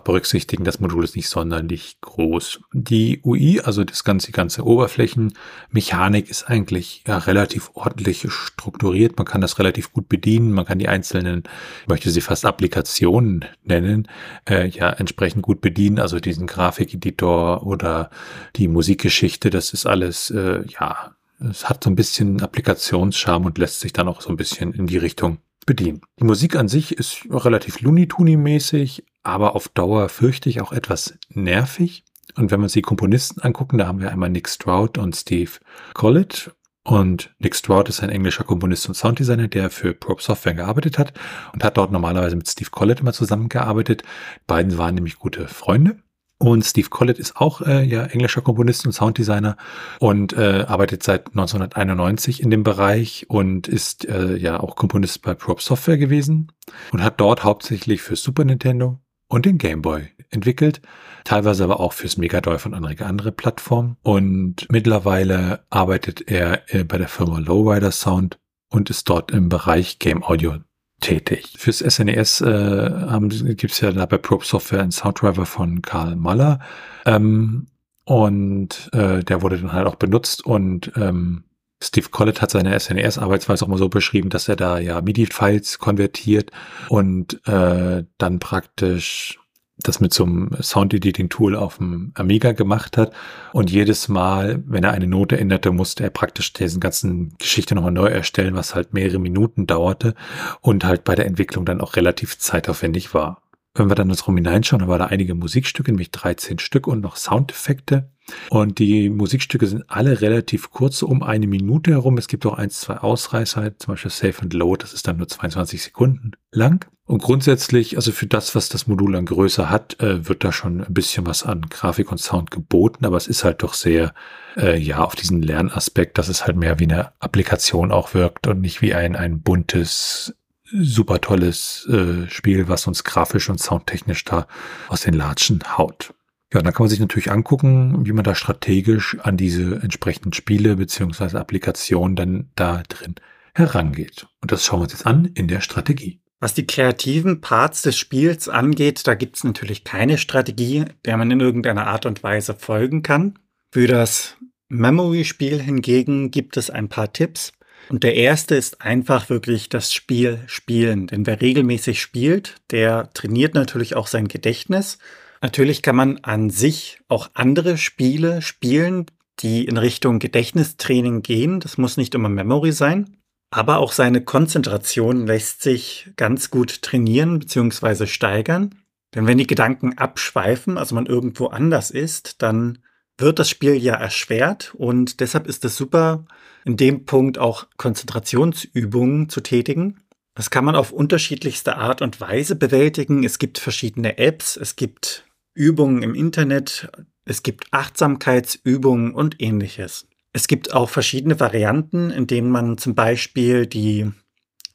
berücksichtigen, 0.00 0.64
das 0.64 0.80
Modul 0.80 1.04
ist 1.04 1.14
nicht 1.14 1.28
sonderlich 1.28 1.98
groß. 2.00 2.60
Die 2.72 3.20
UI, 3.24 3.60
also 3.60 3.84
das 3.84 4.02
ganze, 4.02 4.26
die 4.26 4.32
ganze 4.32 4.64
Oberflächenmechanik 4.64 6.28
ist 6.28 6.44
eigentlich 6.44 7.04
ja, 7.06 7.18
relativ 7.18 7.70
ordentlich 7.74 8.26
strukturiert. 8.28 9.16
Man 9.16 9.26
kann 9.26 9.40
das 9.40 9.58
relativ 9.60 9.92
gut 9.92 10.08
bedienen. 10.08 10.50
Man 10.50 10.64
kann 10.64 10.80
die 10.80 10.88
einzelnen, 10.88 11.44
ich 11.82 11.88
möchte 11.88 12.10
sie 12.10 12.20
fast 12.20 12.44
Applikationen 12.44 13.44
nennen, 13.62 14.08
äh, 14.48 14.68
ja, 14.68 14.90
entsprechend 14.90 15.42
gut 15.42 15.60
bedienen. 15.60 16.00
Also 16.00 16.18
diesen 16.18 16.48
Grafikeditor 16.48 17.64
oder 17.64 18.10
die 18.56 18.66
Musikgeschichte, 18.66 19.50
das 19.50 19.72
ist 19.72 19.86
alles, 19.86 20.30
äh, 20.30 20.64
ja, 20.66 21.14
es 21.40 21.68
hat 21.68 21.84
so 21.84 21.90
ein 21.90 21.96
bisschen 21.96 22.40
Applikationscharme 22.40 23.46
und 23.46 23.58
lässt 23.58 23.80
sich 23.80 23.92
dann 23.92 24.08
auch 24.08 24.20
so 24.20 24.30
ein 24.30 24.36
bisschen 24.36 24.72
in 24.72 24.86
die 24.86 24.98
Richtung 24.98 25.38
bedienen. 25.66 26.02
Die 26.20 26.24
Musik 26.24 26.56
an 26.56 26.68
sich 26.68 26.96
ist 26.96 27.26
relativ 27.30 27.80
Looney 27.80 28.06
mäßig 28.36 29.04
aber 29.24 29.56
auf 29.56 29.68
Dauer 29.68 30.08
fürchte 30.08 30.48
ich 30.48 30.60
auch 30.60 30.70
etwas 30.70 31.18
nervig. 31.30 32.04
Und 32.36 32.50
wenn 32.50 32.60
wir 32.60 32.64
uns 32.64 32.72
die 32.74 32.82
Komponisten 32.82 33.40
angucken, 33.40 33.78
da 33.78 33.86
haben 33.86 34.00
wir 34.00 34.12
einmal 34.12 34.28
Nick 34.28 34.48
Stroud 34.48 34.98
und 34.98 35.16
Steve 35.16 35.50
Collett. 35.94 36.54
Und 36.84 37.34
Nick 37.38 37.56
Stroud 37.56 37.88
ist 37.88 38.02
ein 38.02 38.10
englischer 38.10 38.44
Komponist 38.44 38.86
und 38.86 38.94
Sounddesigner, 38.94 39.48
der 39.48 39.70
für 39.70 39.94
Probe 39.94 40.22
Software 40.22 40.52
gearbeitet 40.52 40.98
hat 40.98 41.14
und 41.54 41.64
hat 41.64 41.78
dort 41.78 41.90
normalerweise 41.90 42.36
mit 42.36 42.46
Steve 42.46 42.68
Collett 42.70 43.00
immer 43.00 43.14
zusammengearbeitet. 43.14 44.02
Beiden 44.46 44.76
waren 44.76 44.94
nämlich 44.94 45.18
gute 45.18 45.48
Freunde. 45.48 45.96
Und 46.44 46.62
Steve 46.62 46.90
Collett 46.90 47.18
ist 47.18 47.38
auch 47.38 47.62
äh, 47.62 47.82
ja 47.84 48.04
englischer 48.04 48.42
Komponist 48.42 48.84
und 48.84 48.92
Sounddesigner 48.92 49.56
und 49.98 50.34
äh, 50.34 50.66
arbeitet 50.68 51.02
seit 51.02 51.28
1991 51.28 52.42
in 52.42 52.50
dem 52.50 52.62
Bereich 52.62 53.24
und 53.28 53.66
ist 53.66 54.06
äh, 54.06 54.36
ja 54.36 54.60
auch 54.60 54.76
Komponist 54.76 55.22
bei 55.22 55.32
Prop 55.32 55.62
Software 55.62 55.96
gewesen 55.96 56.52
und 56.92 57.02
hat 57.02 57.18
dort 57.18 57.44
hauptsächlich 57.44 58.02
für 58.02 58.14
Super 58.16 58.44
Nintendo 58.44 59.00
und 59.26 59.46
den 59.46 59.56
Game 59.56 59.80
Boy 59.80 60.10
entwickelt, 60.28 60.82
teilweise 61.24 61.64
aber 61.64 61.80
auch 61.80 61.94
fürs 61.94 62.18
Mega 62.18 62.42
Drive 62.42 62.66
und 62.66 62.74
andere, 62.74 63.06
andere 63.06 63.32
Plattformen. 63.32 63.96
Und 64.02 64.66
mittlerweile 64.70 65.64
arbeitet 65.70 66.30
er 66.30 66.74
äh, 66.74 66.84
bei 66.84 66.98
der 66.98 67.08
Firma 67.08 67.38
Lowrider 67.38 67.90
Sound 67.90 68.38
und 68.68 68.90
ist 68.90 69.08
dort 69.08 69.30
im 69.30 69.48
Bereich 69.48 69.98
Game 69.98 70.22
Audio 70.22 70.58
tätig. 71.04 71.52
Fürs 71.58 71.78
SNES 71.78 72.40
e 72.40 72.46
äh, 72.46 73.54
gibt 73.54 73.74
es 73.74 73.80
ja 73.80 73.92
da 73.92 74.06
bei 74.06 74.16
Probe 74.18 74.44
Software 74.44 74.80
einen 74.80 74.90
Sounddriver 74.90 75.44
von 75.44 75.82
Karl 75.82 76.16
Maller. 76.16 76.60
Ähm, 77.04 77.66
und 78.04 78.90
äh, 78.92 79.22
der 79.22 79.42
wurde 79.42 79.58
dann 79.58 79.72
halt 79.72 79.86
auch 79.86 79.96
benutzt 79.96 80.44
und 80.44 80.92
ähm, 80.96 81.44
Steve 81.82 82.08
Collett 82.08 82.40
hat 82.40 82.50
seine 82.50 82.78
SNES-Arbeitsweise 82.78 83.64
auch 83.64 83.68
mal 83.68 83.78
so 83.78 83.88
beschrieben, 83.88 84.30
dass 84.30 84.48
er 84.48 84.56
da 84.56 84.78
ja 84.78 85.02
MIDI-Files 85.02 85.78
konvertiert 85.78 86.50
und 86.88 87.46
äh, 87.46 88.04
dann 88.16 88.38
praktisch 88.38 89.38
das 89.84 90.00
mit 90.00 90.12
so 90.12 90.24
einem 90.24 90.50
Sound-Editing-Tool 90.60 91.54
auf 91.54 91.78
dem 91.78 92.12
Amiga 92.14 92.52
gemacht 92.52 92.96
hat. 92.96 93.12
Und 93.52 93.70
jedes 93.70 94.08
Mal, 94.08 94.62
wenn 94.66 94.84
er 94.84 94.92
eine 94.92 95.06
Note 95.06 95.38
änderte, 95.38 95.70
musste 95.70 96.02
er 96.02 96.10
praktisch 96.10 96.52
diesen 96.52 96.80
ganzen 96.80 97.34
Geschichte 97.38 97.74
nochmal 97.74 97.92
neu 97.92 98.06
erstellen, 98.06 98.54
was 98.54 98.74
halt 98.74 98.94
mehrere 98.94 99.18
Minuten 99.18 99.66
dauerte 99.66 100.14
und 100.60 100.84
halt 100.84 101.04
bei 101.04 101.14
der 101.14 101.26
Entwicklung 101.26 101.64
dann 101.64 101.80
auch 101.80 101.96
relativ 101.96 102.38
zeitaufwendig 102.38 103.14
war. 103.14 103.42
Wenn 103.74 103.90
wir 103.90 103.96
dann 103.96 104.10
ins 104.10 104.26
Rum 104.26 104.36
hineinschauen, 104.36 104.80
dann 104.80 104.88
war 104.88 104.98
da 104.98 105.06
einige 105.06 105.34
Musikstücke, 105.34 105.90
nämlich 105.90 106.12
13 106.12 106.58
Stück 106.58 106.86
und 106.86 107.00
noch 107.00 107.16
Soundeffekte. 107.16 108.10
Und 108.50 108.78
die 108.78 109.10
Musikstücke 109.10 109.66
sind 109.66 109.84
alle 109.88 110.20
relativ 110.20 110.70
kurz, 110.70 111.02
um 111.02 111.22
eine 111.22 111.46
Minute 111.46 111.90
herum. 111.92 112.16
Es 112.16 112.28
gibt 112.28 112.46
auch 112.46 112.54
ein, 112.54 112.70
zwei 112.70 112.98
Ausreißer, 112.98 113.78
zum 113.78 113.94
Beispiel 113.94 114.10
Safe 114.10 114.42
and 114.42 114.54
Load, 114.54 114.82
das 114.82 114.94
ist 114.94 115.06
dann 115.06 115.18
nur 115.18 115.28
22 115.28 115.82
Sekunden 115.82 116.32
lang. 116.50 116.86
Und 117.06 117.22
grundsätzlich, 117.22 117.96
also 117.96 118.12
für 118.12 118.26
das, 118.26 118.54
was 118.54 118.70
das 118.70 118.86
Modul 118.86 119.14
an 119.14 119.26
Größe 119.26 119.68
hat, 119.68 120.00
äh, 120.00 120.26
wird 120.26 120.42
da 120.42 120.52
schon 120.52 120.80
ein 120.82 120.94
bisschen 120.94 121.26
was 121.26 121.42
an 121.42 121.66
Grafik 121.68 122.10
und 122.10 122.18
Sound 122.18 122.50
geboten, 122.50 123.04
aber 123.04 123.18
es 123.18 123.26
ist 123.26 123.44
halt 123.44 123.62
doch 123.62 123.74
sehr, 123.74 124.14
äh, 124.56 124.78
ja, 124.78 125.04
auf 125.04 125.14
diesen 125.14 125.42
Lernaspekt, 125.42 126.16
dass 126.16 126.28
es 126.28 126.46
halt 126.46 126.56
mehr 126.56 126.78
wie 126.78 126.84
eine 126.84 127.12
Applikation 127.20 127.92
auch 127.92 128.14
wirkt 128.14 128.46
und 128.46 128.62
nicht 128.62 128.80
wie 128.80 128.94
ein, 128.94 129.16
ein 129.16 129.42
buntes, 129.42 130.34
super 130.72 131.20
tolles 131.20 131.86
äh, 131.90 132.26
Spiel, 132.30 132.68
was 132.68 132.86
uns 132.86 133.04
grafisch 133.04 133.50
und 133.50 133.60
soundtechnisch 133.60 134.24
da 134.24 134.46
aus 134.88 135.02
den 135.02 135.12
Latschen 135.12 135.62
haut. 135.76 136.13
Ja, 136.54 136.62
dann 136.62 136.72
kann 136.72 136.84
man 136.84 136.88
sich 136.88 137.00
natürlich 137.00 137.32
angucken, 137.32 138.06
wie 138.06 138.12
man 138.12 138.22
da 138.22 138.36
strategisch 138.36 139.16
an 139.20 139.36
diese 139.36 139.82
entsprechenden 139.82 140.32
Spiele 140.32 140.76
beziehungsweise 140.76 141.40
Applikationen 141.40 142.14
dann 142.14 142.50
da 142.54 142.84
drin 142.88 143.16
herangeht. 143.54 144.28
Und 144.40 144.52
das 144.52 144.64
schauen 144.64 144.78
wir 144.78 144.84
uns 144.84 144.92
jetzt 144.92 145.06
an 145.06 145.24
in 145.34 145.48
der 145.48 145.60
Strategie. 145.60 146.20
Was 146.38 146.54
die 146.54 146.66
kreativen 146.66 147.40
Parts 147.40 147.82
des 147.82 147.98
Spiels 147.98 148.48
angeht, 148.48 149.04
da 149.06 149.14
gibt 149.14 149.36
es 149.36 149.42
natürlich 149.42 149.82
keine 149.82 150.16
Strategie, 150.16 150.84
der 151.04 151.16
man 151.16 151.30
in 151.32 151.40
irgendeiner 151.40 151.88
Art 151.88 152.06
und 152.06 152.22
Weise 152.22 152.54
folgen 152.54 153.02
kann. 153.02 153.36
Für 153.72 153.88
das 153.88 154.36
Memory-Spiel 154.68 155.60
hingegen 155.60 156.30
gibt 156.30 156.56
es 156.56 156.70
ein 156.70 156.88
paar 156.88 157.12
Tipps. 157.12 157.52
Und 157.88 158.04
der 158.04 158.14
erste 158.14 158.54
ist 158.54 158.80
einfach 158.80 159.28
wirklich 159.28 159.68
das 159.70 159.92
Spiel 159.92 160.38
spielen. 160.46 161.08
Denn 161.08 161.26
wer 161.26 161.40
regelmäßig 161.40 162.00
spielt, 162.00 162.56
der 162.70 163.10
trainiert 163.12 163.54
natürlich 163.54 163.96
auch 163.96 164.06
sein 164.06 164.28
Gedächtnis 164.28 164.98
Natürlich 165.44 165.82
kann 165.82 165.94
man 165.94 166.16
an 166.22 166.48
sich 166.48 167.00
auch 167.06 167.28
andere 167.34 167.76
Spiele 167.76 168.40
spielen, 168.40 169.04
die 169.40 169.66
in 169.66 169.76
Richtung 169.76 170.18
Gedächtnistraining 170.18 171.20
gehen. 171.20 171.60
Das 171.60 171.76
muss 171.76 171.98
nicht 171.98 172.14
immer 172.14 172.30
Memory 172.30 172.72
sein. 172.72 173.18
Aber 173.50 173.76
auch 173.76 173.92
seine 173.92 174.24
Konzentration 174.24 175.26
lässt 175.26 175.60
sich 175.60 176.10
ganz 176.16 176.48
gut 176.48 176.80
trainieren 176.80 177.40
bzw. 177.40 178.06
steigern. 178.06 178.76
Denn 179.14 179.26
wenn 179.26 179.36
die 179.36 179.46
Gedanken 179.46 179.98
abschweifen, 179.98 180.78
also 180.78 180.94
man 180.94 181.04
irgendwo 181.04 181.48
anders 181.48 181.90
ist, 181.90 182.40
dann 182.40 182.78
wird 183.18 183.38
das 183.38 183.50
Spiel 183.50 183.74
ja 183.74 183.96
erschwert 183.96 184.74
und 184.78 185.20
deshalb 185.20 185.46
ist 185.46 185.62
es 185.66 185.76
super, 185.76 186.24
in 186.64 186.78
dem 186.78 187.04
Punkt 187.04 187.36
auch 187.36 187.66
Konzentrationsübungen 187.76 189.28
zu 189.28 189.42
tätigen. 189.42 190.00
Das 190.34 190.48
kann 190.48 190.64
man 190.64 190.74
auf 190.74 190.90
unterschiedlichste 190.90 191.76
Art 191.76 192.00
und 192.00 192.18
Weise 192.18 192.56
bewältigen. 192.56 193.24
Es 193.24 193.38
gibt 193.38 193.58
verschiedene 193.58 194.16
Apps, 194.16 194.56
es 194.56 194.76
gibt 194.76 195.26
Übungen 195.54 196.02
im 196.02 196.14
Internet, 196.14 196.90
es 197.24 197.42
gibt 197.42 197.72
Achtsamkeitsübungen 197.72 199.14
und 199.14 199.40
ähnliches. 199.40 200.06
Es 200.32 200.48
gibt 200.48 200.74
auch 200.74 200.90
verschiedene 200.90 201.38
Varianten, 201.38 202.10
in 202.10 202.26
denen 202.26 202.50
man 202.50 202.76
zum 202.76 202.94
Beispiel 202.94 203.66
die 203.66 204.10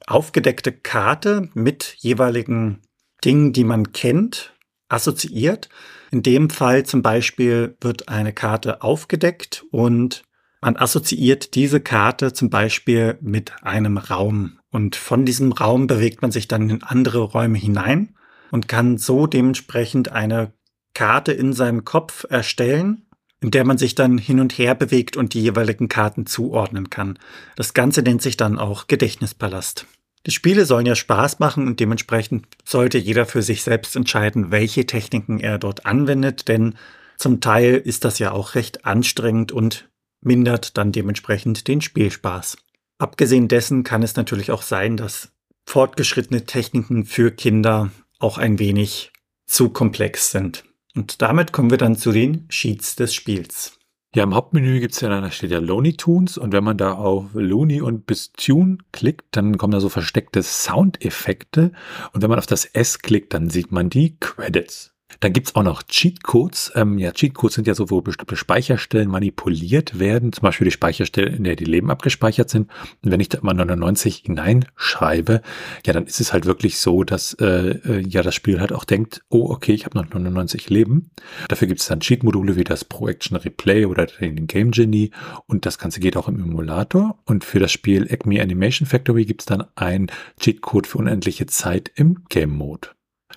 aufgedeckte 0.08 0.72
Karte 0.72 1.50
mit 1.54 1.96
jeweiligen 1.98 2.82
Dingen, 3.24 3.54
die 3.54 3.65
man 3.65 3.92
kennt, 3.92 4.56
assoziiert. 4.88 5.70
In 6.12 6.24
dem 6.24 6.50
Fall 6.50 6.86
zum 6.86 7.02
Beispiel 7.02 7.78
wird 7.82 8.08
eine 8.10 8.34
Karte 8.34 8.82
aufgedeckt 8.82 9.65
und 9.72 10.24
man 10.62 10.76
assoziiert 10.76 11.56
diese 11.56 11.80
Karte 11.80 12.34
zum 12.34 12.50
Beispiel 12.50 13.18
mit 13.22 13.63
einem 13.63 13.98
Raum. 13.98 14.60
Und 14.72 14.96
von 14.96 15.26
diesem 15.26 15.52
Raum 15.52 15.88
bewegt 15.88 16.22
man 16.22 16.32
sich 16.32 16.48
dann 16.48 16.70
in 16.70 16.84
andere 16.84 17.20
Räume 17.20 17.58
hinein 17.58 18.15
und 18.52 18.68
kann 18.68 18.98
so 18.98 19.28
dementsprechend 19.28 20.12
eine 20.12 20.54
Karte 21.00 21.32
in 21.32 21.54
seinem 21.54 21.86
Kopf 21.86 22.26
erstellen, 22.30 23.06
in 23.40 23.52
der 23.52 23.64
man 23.64 23.78
sich 23.78 23.96
dann 23.96 24.18
hin 24.18 24.42
und 24.42 24.58
her 24.58 24.76
bewegt 24.76 25.16
und 25.16 25.34
die 25.34 25.42
jeweiligen 25.42 25.88
Karten 25.88 26.26
zuordnen 26.26 26.90
kann. 26.90 27.18
Das 27.56 27.74
Ganze 27.74 28.02
nennt 28.02 28.22
sich 28.22 28.36
dann 28.36 28.60
auch 28.60 28.88
Gedächtnispalast. 28.88 29.86
Die 30.26 30.32
Spiele 30.32 30.66
sollen 30.66 30.86
ja 30.86 30.96
Spaß 30.96 31.40
machen 31.40 31.68
und 31.68 31.80
dementsprechend 31.80 32.48
sollte 32.66 32.98
jeder 32.98 33.26
für 33.26 33.42
sich 33.42 33.64
selbst 33.64 33.96
entscheiden, 33.96 34.52
welche 34.52 34.86
Techniken 34.88 35.40
er 35.40 35.58
dort 35.58 35.86
anwendet, 35.86 36.50
denn 36.50 36.76
zum 37.18 37.40
Teil 37.40 37.76
ist 37.76 38.04
das 38.04 38.20
ja 38.20 38.34
auch 38.34 38.56
recht 38.56 38.84
anstrengend 38.84 39.54
und 39.54 39.88
mindert 40.20 40.78
dann 40.78 40.92
dementsprechend 40.92 41.70
den 41.70 41.80
Spielspaß. 41.80 42.58
Abgesehen 42.98 43.48
dessen 43.48 43.86
kann 43.86 44.04
es 44.04 44.18
natürlich 44.18 44.52
auch 44.52 44.64
sein, 44.64 44.98
dass 44.98 45.32
fortgeschrittene 45.66 46.44
Techniken 46.44 47.06
für 47.06 47.32
Kinder 47.32 47.90
auch 48.20 48.38
ein 48.38 48.60
wenig 48.60 49.14
zu 49.46 49.70
komplex 49.70 50.32
sind. 50.32 50.66
Und 50.95 51.21
damit 51.21 51.52
kommen 51.52 51.69
wir 51.69 51.78
dann 51.78 51.95
zu 51.95 52.12
den 52.12 52.45
Sheets 52.49 52.95
des 52.95 53.13
Spiels. 53.13 53.80
Ja, 54.15 54.23
im 54.23 54.34
Hauptmenü 54.34 54.80
gibt 54.80 54.95
es 54.95 55.02
ja, 55.02 55.10
da 55.10 55.30
steht 55.30 55.52
ja 55.52 55.60
Looney 55.60 55.93
Tunes 55.93 56.39
und 56.39 56.52
wenn 56.52 56.63
man 56.63 56.80
da 56.80 56.93
auf 56.93 57.25
Looney 57.34 57.80
und 57.82 58.08
bis 58.08 58.32
Tune 58.34 58.80
klickt, 58.91 59.38
dann 59.38 59.60
kommen 59.60 59.71
da 59.71 59.80
so 59.80 59.89
versteckte 59.89 60.41
Soundeffekte 60.41 61.73
und 62.12 62.23
wenn 62.23 62.30
man 62.30 62.39
auf 62.39 62.47
das 62.47 62.65
S 62.65 62.99
klickt, 62.99 63.36
dann 63.36 63.52
sieht 63.52 63.71
man 63.71 63.91
die 63.91 64.17
Credits. 64.19 64.88
Dann 65.19 65.34
gibt's 65.34 65.56
auch 65.56 65.63
noch 65.63 65.84
Cheatcodes. 65.84 66.72
Ähm, 66.76 66.98
ja, 66.98 67.12
Cheatcodes 67.12 67.56
sind 67.56 67.67
ja 67.67 67.74
so, 67.74 67.89
wo 67.89 68.02
bestimmte 68.02 68.36
Speicherstellen 68.36 69.10
manipuliert 69.10 70.00
werden. 70.00 70.32
Zum 70.32 70.43
Beispiel 70.43 70.65
die 70.65 70.72
Speicherstelle, 70.72 71.30
in 71.30 71.43
der 71.43 71.56
die 71.56 71.65
Leben 71.65 71.89
abgespeichert 71.91 72.50
sind. 72.50 72.69
Und 73.04 73.12
wenn 73.12 73.19
ich 73.19 73.30
da 73.30 73.39
mal 73.41 73.54
99 73.54 74.24
hineinschreibe, 74.26 75.41
ja, 75.86 75.93
dann 75.93 76.06
ist 76.06 76.22
es 76.22 76.32
halt 76.32 76.45
wirklich 76.45 76.78
so, 76.78 77.04
dass 77.04 77.34
äh, 77.34 77.45
äh 77.45 78.00
ja 78.08 78.22
das 78.22 78.36
Spiel 78.36 78.62
halt 78.62 78.72
auch 78.72 78.86
denkt, 78.86 79.24
oh, 79.30 79.50
okay, 79.50 79.74
ich 79.74 79.86
habe 79.86 79.98
noch 79.98 80.08
99 80.08 80.69
Leben. 80.69 81.10
Dafür 81.48 81.67
gibt's 81.67 81.88
dann 81.88 82.00
Cheat-Module 82.00 82.56
wie 82.56 82.63
das 82.63 82.86
Pro 82.86 83.08
Action 83.08 83.36
Replay 83.36 83.86
oder 83.86 84.06
den 84.06 84.48
Game 84.48 84.72
Genie. 84.72 85.12
Und 85.48 85.65
das 85.65 85.78
Ganze 85.80 86.00
geht 86.00 86.17
auch 86.17 86.28
im 86.28 86.39
Emulator. 86.39 87.19
Und 87.26 87.43
für 87.43 87.60
das 87.60 87.72
Spiel 87.72 88.08
Acme 88.10 88.41
Animation 88.41 88.88
Factory 88.88 89.26
gibt's 89.26 89.45
dann 89.45 89.65
ein 89.76 90.12
Cheatcode 90.39 90.88
für 90.88 91.00
unendliche 91.00 91.48
Zeit 91.48 91.91
im 91.95 92.24
Game 92.30 92.52
Mode. 92.52 92.89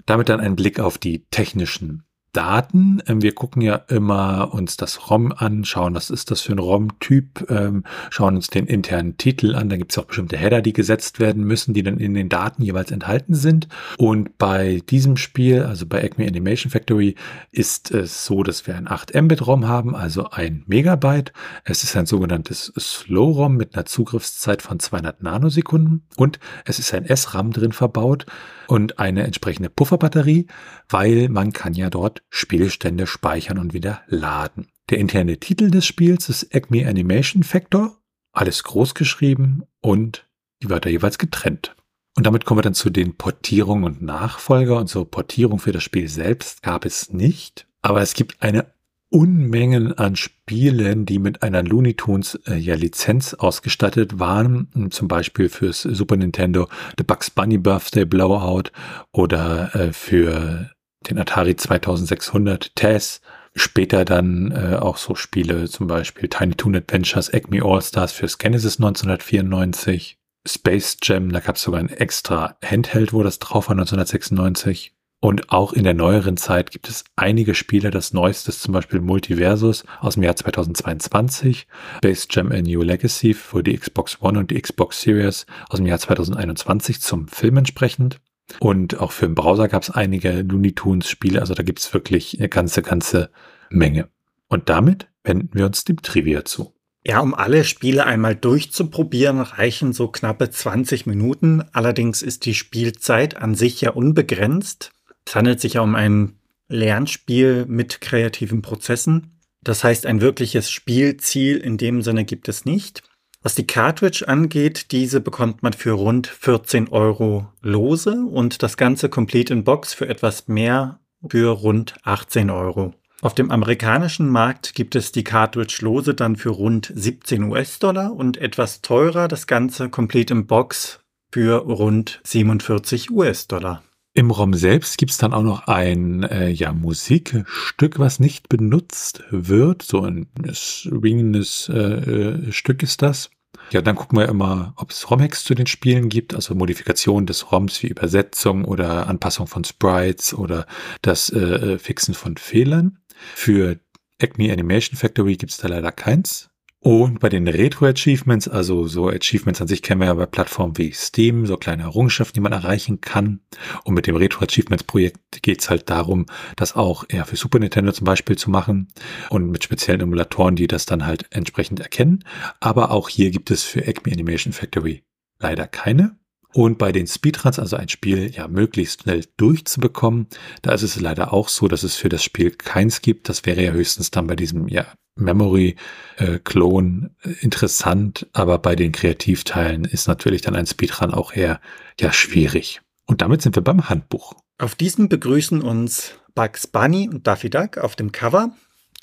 Damit 0.07 0.29
dann 0.29 0.41
ein 0.41 0.57
Blick 0.57 0.81
auf 0.81 0.99
die 0.99 1.27
technischen 1.31 2.05
Daten. 2.33 3.03
Ähm, 3.07 3.23
wir 3.23 3.35
gucken 3.35 3.63
ja 3.63 3.77
immer 3.89 4.53
uns 4.53 4.77
das 4.77 5.11
ROM 5.11 5.33
an, 5.33 5.65
schauen, 5.65 5.95
was 5.95 6.11
ist 6.11 6.31
das 6.31 6.41
für 6.41 6.53
ein 6.53 6.59
ROM-Typ, 6.59 7.51
ähm, 7.51 7.85
schauen 8.11 8.37
uns 8.37 8.49
den 8.49 8.67
internen 8.67 9.19
Titel 9.19 9.55
an. 9.55 9.69
Da 9.69 9.77
gibt 9.77 9.93
es 9.93 9.99
auch 9.99 10.05
bestimmte 10.05 10.39
Header, 10.39 10.63
die 10.63 10.73
gesetzt 10.73 11.21
werden 11.21 11.45
müssen, 11.45 11.75
die 11.75 11.83
dann 11.83 11.99
in 11.99 12.15
den 12.15 12.29
Daten 12.29 12.63
jeweils 12.63 12.91
enthalten 12.91 13.35
sind. 13.35 13.69
Und 13.99 14.39
bei 14.39 14.83
diesem 14.89 15.17
Spiel, 15.17 15.63
also 15.63 15.87
bei 15.87 16.03
Acme 16.03 16.27
Animation 16.27 16.71
Factory, 16.71 17.17
ist 17.51 17.91
es 17.91 18.25
so, 18.25 18.43
dass 18.43 18.67
wir 18.67 18.77
ein 18.77 18.89
8 18.89 19.15
Mbit 19.15 19.47
ROM 19.47 19.69
haben, 19.69 19.95
also 19.95 20.31
ein 20.31 20.65
Megabyte. 20.67 21.33
Es 21.65 21.85
ist 21.85 21.97
ein 21.97 22.07
sogenanntes 22.07 22.73
Slow 22.79 23.37
ROM 23.37 23.57
mit 23.57 23.75
einer 23.75 23.85
Zugriffszeit 23.85 24.63
von 24.63 24.81
200 24.81 25.23
Nanosekunden 25.23 26.07
und 26.17 26.41
es 26.65 26.79
ist 26.79 26.95
ein 26.95 27.05
SRAM 27.15 27.53
drin 27.53 27.73
verbaut 27.73 28.27
und 28.69 28.99
eine 28.99 29.25
entsprechende 29.25 29.69
Pufferbatterie, 29.69 30.47
weil 30.89 31.29
man 31.29 31.53
kann 31.53 31.75
ja 31.75 31.91
dort 31.91 32.22
Spielstände 32.31 33.07
speichern 33.07 33.59
und 33.59 33.75
wieder 33.75 34.03
laden. 34.07 34.69
Der 34.91 34.99
interne 34.99 35.39
Titel 35.39 35.71
des 35.71 35.87
Spiels 35.87 36.29
ist 36.29 36.55
Acme 36.55 36.87
Animation 36.87 37.43
Factor, 37.43 37.99
alles 38.33 38.63
groß 38.65 38.95
geschrieben 38.95 39.65
und 39.81 40.27
die 40.63 40.71
Wörter 40.71 40.91
jeweils 40.91 41.19
getrennt. 41.19 41.75
Und 42.17 42.27
damit 42.27 42.45
kommen 42.45 42.59
wir 42.59 42.63
dann 42.63 42.75
zu 42.75 42.91
den 42.91 43.17
Portierungen 43.17 43.85
und 43.85 44.03
Nachfolger. 44.03 44.77
Und 44.79 44.89
so 44.89 45.05
Portierung 45.05 45.59
für 45.59 45.73
das 45.73 45.83
Spiel 45.83 46.09
selbst 46.09 46.63
gab 46.63 46.85
es 46.85 47.13
nicht. 47.13 47.67
Aber 47.81 48.03
es 48.03 48.15
gibt 48.15 48.43
eine 48.43 48.67
Unmengen 49.09 49.93
an 49.99 50.17
Spielen, 50.17 51.05
die 51.05 51.19
mit 51.19 51.43
einer 51.43 51.63
Looney 51.63 51.95
Tunes 51.95 52.39
äh, 52.47 52.57
ja, 52.57 52.75
Lizenz 52.75 53.35
ausgestattet 53.35 54.19
waren. 54.19 54.91
Zum 54.91 55.09
Beispiel 55.09 55.49
fürs 55.49 55.83
Super 55.83 56.17
Nintendo 56.17 56.69
The 56.97 57.05
Bugs 57.05 57.31
Bunny 57.31 57.59
Birthday 57.59 58.05
Blowout 58.05 58.71
oder 59.13 59.75
äh, 59.75 59.93
für 59.93 60.71
den 61.05 61.19
Atari 61.19 61.57
2600 61.57 62.75
TES. 62.77 63.21
Später 63.55 64.05
dann 64.05 64.51
äh, 64.51 64.77
auch 64.77 64.97
so 64.97 65.15
Spiele, 65.15 65.69
zum 65.69 65.87
Beispiel 65.87 66.29
Tiny 66.29 66.55
Toon 66.55 66.77
Adventures, 66.77 67.29
Acme 67.29 67.63
All 67.63 67.83
Stars 67.83 68.13
fürs 68.13 68.39
Genesis 68.39 68.79
1994. 68.79 70.19
Space 70.47 70.97
Jam, 71.03 71.31
da 71.31 71.41
gab 71.41 71.57
es 71.57 71.63
sogar 71.63 71.81
ein 71.81 71.91
extra 71.91 72.57
Handheld, 72.65 73.13
wo 73.13 73.23
das 73.23 73.39
drauf 73.39 73.69
war, 73.69 73.75
1996. 73.75 74.95
Und 75.25 75.53
auch 75.53 75.73
in 75.73 75.85
der 75.85 75.95
neueren 75.95 76.37
Zeit 76.37 76.73
gibt 76.73 76.89
es 76.89 77.05
einige 77.15 77.55
Spiele. 77.55 77.93
Das 77.93 78.13
neueste 78.13 78.51
ist 78.51 78.61
zum 78.61 78.73
Beispiel 78.73 79.01
Multiversus 79.01 79.85
aus 80.01 80.15
dem 80.15 80.25
Jahr 80.25 80.35
2022, 80.35 81.69
Base 82.01 82.27
Jam 82.29 82.51
A 82.51 82.61
New 82.61 82.83
Legacy 82.83 83.33
für 83.33 83.63
die 83.63 83.79
Xbox 83.79 84.21
One 84.21 84.41
und 84.41 84.51
die 84.51 84.61
Xbox 84.61 85.01
Series 85.01 85.47
aus 85.69 85.77
dem 85.77 85.87
Jahr 85.87 86.01
2021 86.01 87.01
zum 87.01 87.29
Film 87.29 87.59
entsprechend. 87.59 88.21
Und 88.59 88.99
auch 88.99 89.13
für 89.13 89.27
den 89.27 89.35
Browser 89.35 89.69
gab 89.69 89.83
es 89.83 89.91
einige 89.91 90.43
Looney 90.43 90.73
Tunes 90.73 91.09
Spiele. 91.09 91.41
Also 91.41 91.55
da 91.55 91.63
gibt 91.63 91.79
es 91.79 91.93
wirklich 91.95 92.39
eine 92.39 92.49
ganze, 92.49 92.83
ganze 92.83 93.31
Menge. 93.71 94.09
Und 94.49 94.69
damit 94.69 95.09
wenden 95.25 95.51
wir 95.55 95.67
uns 95.67 95.85
dem 95.85 96.03
Trivia 96.03 96.45
zu. 96.45 96.75
Ja, 97.05 97.21
um 97.21 97.35
alle 97.35 97.65
Spiele 97.65 98.07
einmal 98.07 98.37
durchzuprobieren, 98.37 99.41
reichen 99.41 99.93
so 99.93 100.09
knappe 100.09 100.51
20 100.51 101.07
Minuten. 101.07 101.65
Allerdings 101.73 102.23
ist 102.23 102.47
die 102.47 102.55
Spielzeit 102.55 103.37
an 103.37 103.55
sich 103.55 103.81
ja 103.81 103.91
unbegrenzt. 103.91 104.93
Es 105.27 105.35
handelt 105.35 105.61
sich 105.61 105.75
ja 105.75 105.81
um 105.81 105.97
ein 105.97 106.39
Lernspiel 106.69 107.67
mit 107.67 108.01
kreativen 108.01 108.63
Prozessen. 108.63 109.41
Das 109.63 109.83
heißt, 109.85 110.07
ein 110.07 110.21
wirkliches 110.21 110.71
Spielziel 110.71 111.57
in 111.57 111.77
dem 111.77 112.03
Sinne 112.03 112.25
gibt 112.25 112.49
es 112.49 112.65
nicht. 112.65 113.03
Was 113.43 113.57
die 113.57 113.67
Cartridge 113.67 114.29
angeht, 114.29 114.93
diese 114.93 115.21
bekommt 115.21 115.65
man 115.65 115.73
für 115.73 115.93
rund 115.93 116.29
14 116.29 116.89
Euro 116.89 117.49
lose 117.61 118.25
und 118.25 118.63
das 118.63 118.77
Ganze 118.77 119.09
Complete 119.09 119.53
in 119.53 119.65
Box 119.65 119.95
für 119.95 120.09
etwas 120.09 120.47
mehr 120.47 121.01
für 121.29 121.51
rund 121.51 121.95
18 122.05 122.51
Euro. 122.51 122.95
Auf 123.21 123.35
dem 123.35 123.51
amerikanischen 123.51 124.29
Markt 124.29 124.75
gibt 124.75 124.95
es 124.95 125.11
die 125.11 125.25
Cartridge 125.25 125.79
lose 125.81 126.15
dann 126.15 126.37
für 126.37 126.51
rund 126.51 126.93
17 126.95 127.43
US-Dollar 127.45 128.13
und 128.13 128.37
etwas 128.37 128.81
teurer 128.81 129.27
das 129.27 129.49
Ganze 129.49 129.89
Complete 129.89 130.35
in 130.35 130.47
Box 130.47 131.01
für 131.33 131.57
rund 131.59 132.21
47 132.25 133.11
US-Dollar. 133.11 133.83
Im 134.15 134.31
ROM 134.31 134.53
selbst 134.53 134.99
gibt's 134.99 135.17
dann 135.17 135.33
auch 135.33 135.43
noch 135.43 135.69
ein 135.69 136.23
äh, 136.25 136.51
ja, 136.51 136.73
Musikstück, 136.73 137.99
was 137.99 138.21
nicht 138.21 138.51
benutzt 138.51 139.23
wird. 139.31 139.83
So 139.83 140.03
ein 140.03 140.27
swingendes 140.53 141.71
äh, 141.73 141.79
äh, 141.79 142.53
Stück 142.53 142.83
ist 142.83 143.01
das. 143.01 143.31
Ja, 143.71 143.81
dann 143.81 143.97
gucken 143.97 144.19
wir 144.19 144.29
immer, 144.29 144.75
ob 144.77 144.91
es 144.91 145.11
ROM-Hacks 145.11 145.45
zu 145.45 145.55
den 145.55 145.67
Spielen 145.67 146.11
gibt, 146.11 146.35
also 146.35 146.55
Modifikationen 146.55 147.27
des 147.27 147.51
ROMs 147.51 147.83
wie 147.83 147.87
Übersetzung 147.87 148.67
oder 148.67 149.07
Anpassung 149.07 149.47
von 149.47 149.65
Sprites 149.65 150.35
oder 150.35 150.67
das 151.01 151.31
äh, 151.31 151.39
äh 151.39 151.79
Fixen 151.79 152.13
von 152.13 152.37
Fehlern. 152.37 152.99
Für 153.35 153.79
Acme 154.21 154.53
Animation 154.53 154.99
Factory 154.99 155.37
gibt's 155.37 155.57
da 155.57 155.69
leider 155.69 155.91
keins. 155.91 156.51
Und 156.85 157.21
bei 157.21 157.29
den 157.29 157.47
Retro-Achievements, 157.47 158.49
also 158.49 158.89
so 158.89 159.09
Achievements 159.09 159.61
an 159.61 159.69
sich 159.69 159.83
kennen 159.83 160.01
wir 160.01 160.09
ja 160.09 160.15
bei 160.15 160.27
Plattformen 160.27 160.77
wie 160.79 160.91
Steam, 160.91 161.47
so 161.47 161.57
kleine 161.57 161.85
Errungenschaften, 161.85 162.35
die 162.35 162.41
man 162.41 162.51
erreichen 162.51 163.01
kann. 163.01 163.39
Und 163.85 163.95
mit 163.95 164.09
dem 164.09 164.17
Retro-Achievements-Projekt 164.17 165.43
geht 165.43 165.61
es 165.61 165.71
halt 165.71 165.89
darum, 165.91 166.27
das 166.57 166.75
auch 166.75 167.05
eher 167.09 167.25
für 167.25 167.37
Super 167.37 167.61
Nintendo 167.61 167.93
zum 167.93 168.05
Beispiel 168.05 168.37
zu 168.37 168.51
machen 168.51 168.89
und 169.31 169.49
mit 169.53 169.63
speziellen 169.63 170.01
Emulatoren, 170.01 170.57
die 170.57 170.67
das 170.67 170.85
dann 170.85 171.07
halt 171.07 171.27
entsprechend 171.31 171.79
erkennen. 171.79 172.25
Aber 172.59 172.91
auch 172.91 173.09
hier 173.09 173.31
gibt 173.31 173.53
es 173.53 173.63
für 173.63 173.87
Acme 173.87 174.13
Animation 174.13 174.53
Factory 174.53 175.05
leider 175.39 175.69
keine. 175.69 176.17
Und 176.55 176.79
bei 176.79 176.93
den 176.93 177.07
Speedruns, 177.07 177.59
also 177.59 177.77
ein 177.77 177.89
Spiel 177.89 178.31
ja 178.31 178.47
möglichst 178.49 179.03
schnell 179.03 179.25
durchzubekommen, 179.37 180.27
da 180.61 180.73
ist 180.73 180.83
es 180.83 181.01
leider 181.01 181.33
auch 181.33 181.49
so, 181.49 181.69
dass 181.69 181.83
es 181.83 181.97
für 181.97 182.09
das 182.09 182.23
Spiel 182.23 182.51
keins 182.51 183.01
gibt. 183.01 183.29
Das 183.29 183.47
wäre 183.47 183.63
ja 183.63 183.73
höchstens 183.73 184.11
dann 184.11 184.27
bei 184.27 184.37
diesem 184.37 184.69
ja 184.69 184.87
Memory-Clone 185.17 187.11
äh, 187.25 187.31
äh, 187.31 187.35
interessant, 187.41 188.27
aber 188.33 188.59
bei 188.59 188.77
den 188.77 188.93
Kreativteilen 188.93 189.85
ist 189.85 190.09
natürlich 190.09 190.43
dann 190.43 190.57
ein 190.57 190.67
Speedrun 190.67 191.13
auch 191.13 191.35
eher 191.35 191.61
ja 192.01 192.13
schwierig. 192.13 192.81
Und 193.07 193.21
damit 193.23 193.43
sind 193.43 193.57
wir 193.57 193.63
beim 193.63 193.89
Handbuch. 193.89 194.35
Auf 194.59 194.75
diesem 194.75 195.09
begrüßen 195.09 195.61
uns 195.61 196.15
Bugs 196.35 196.67
Bunny 196.67 197.09
und 197.09 197.27
Daffy 197.27 197.51
Duck 197.51 197.79
auf 197.79 197.97
dem 197.97 198.13
Cover 198.13 198.53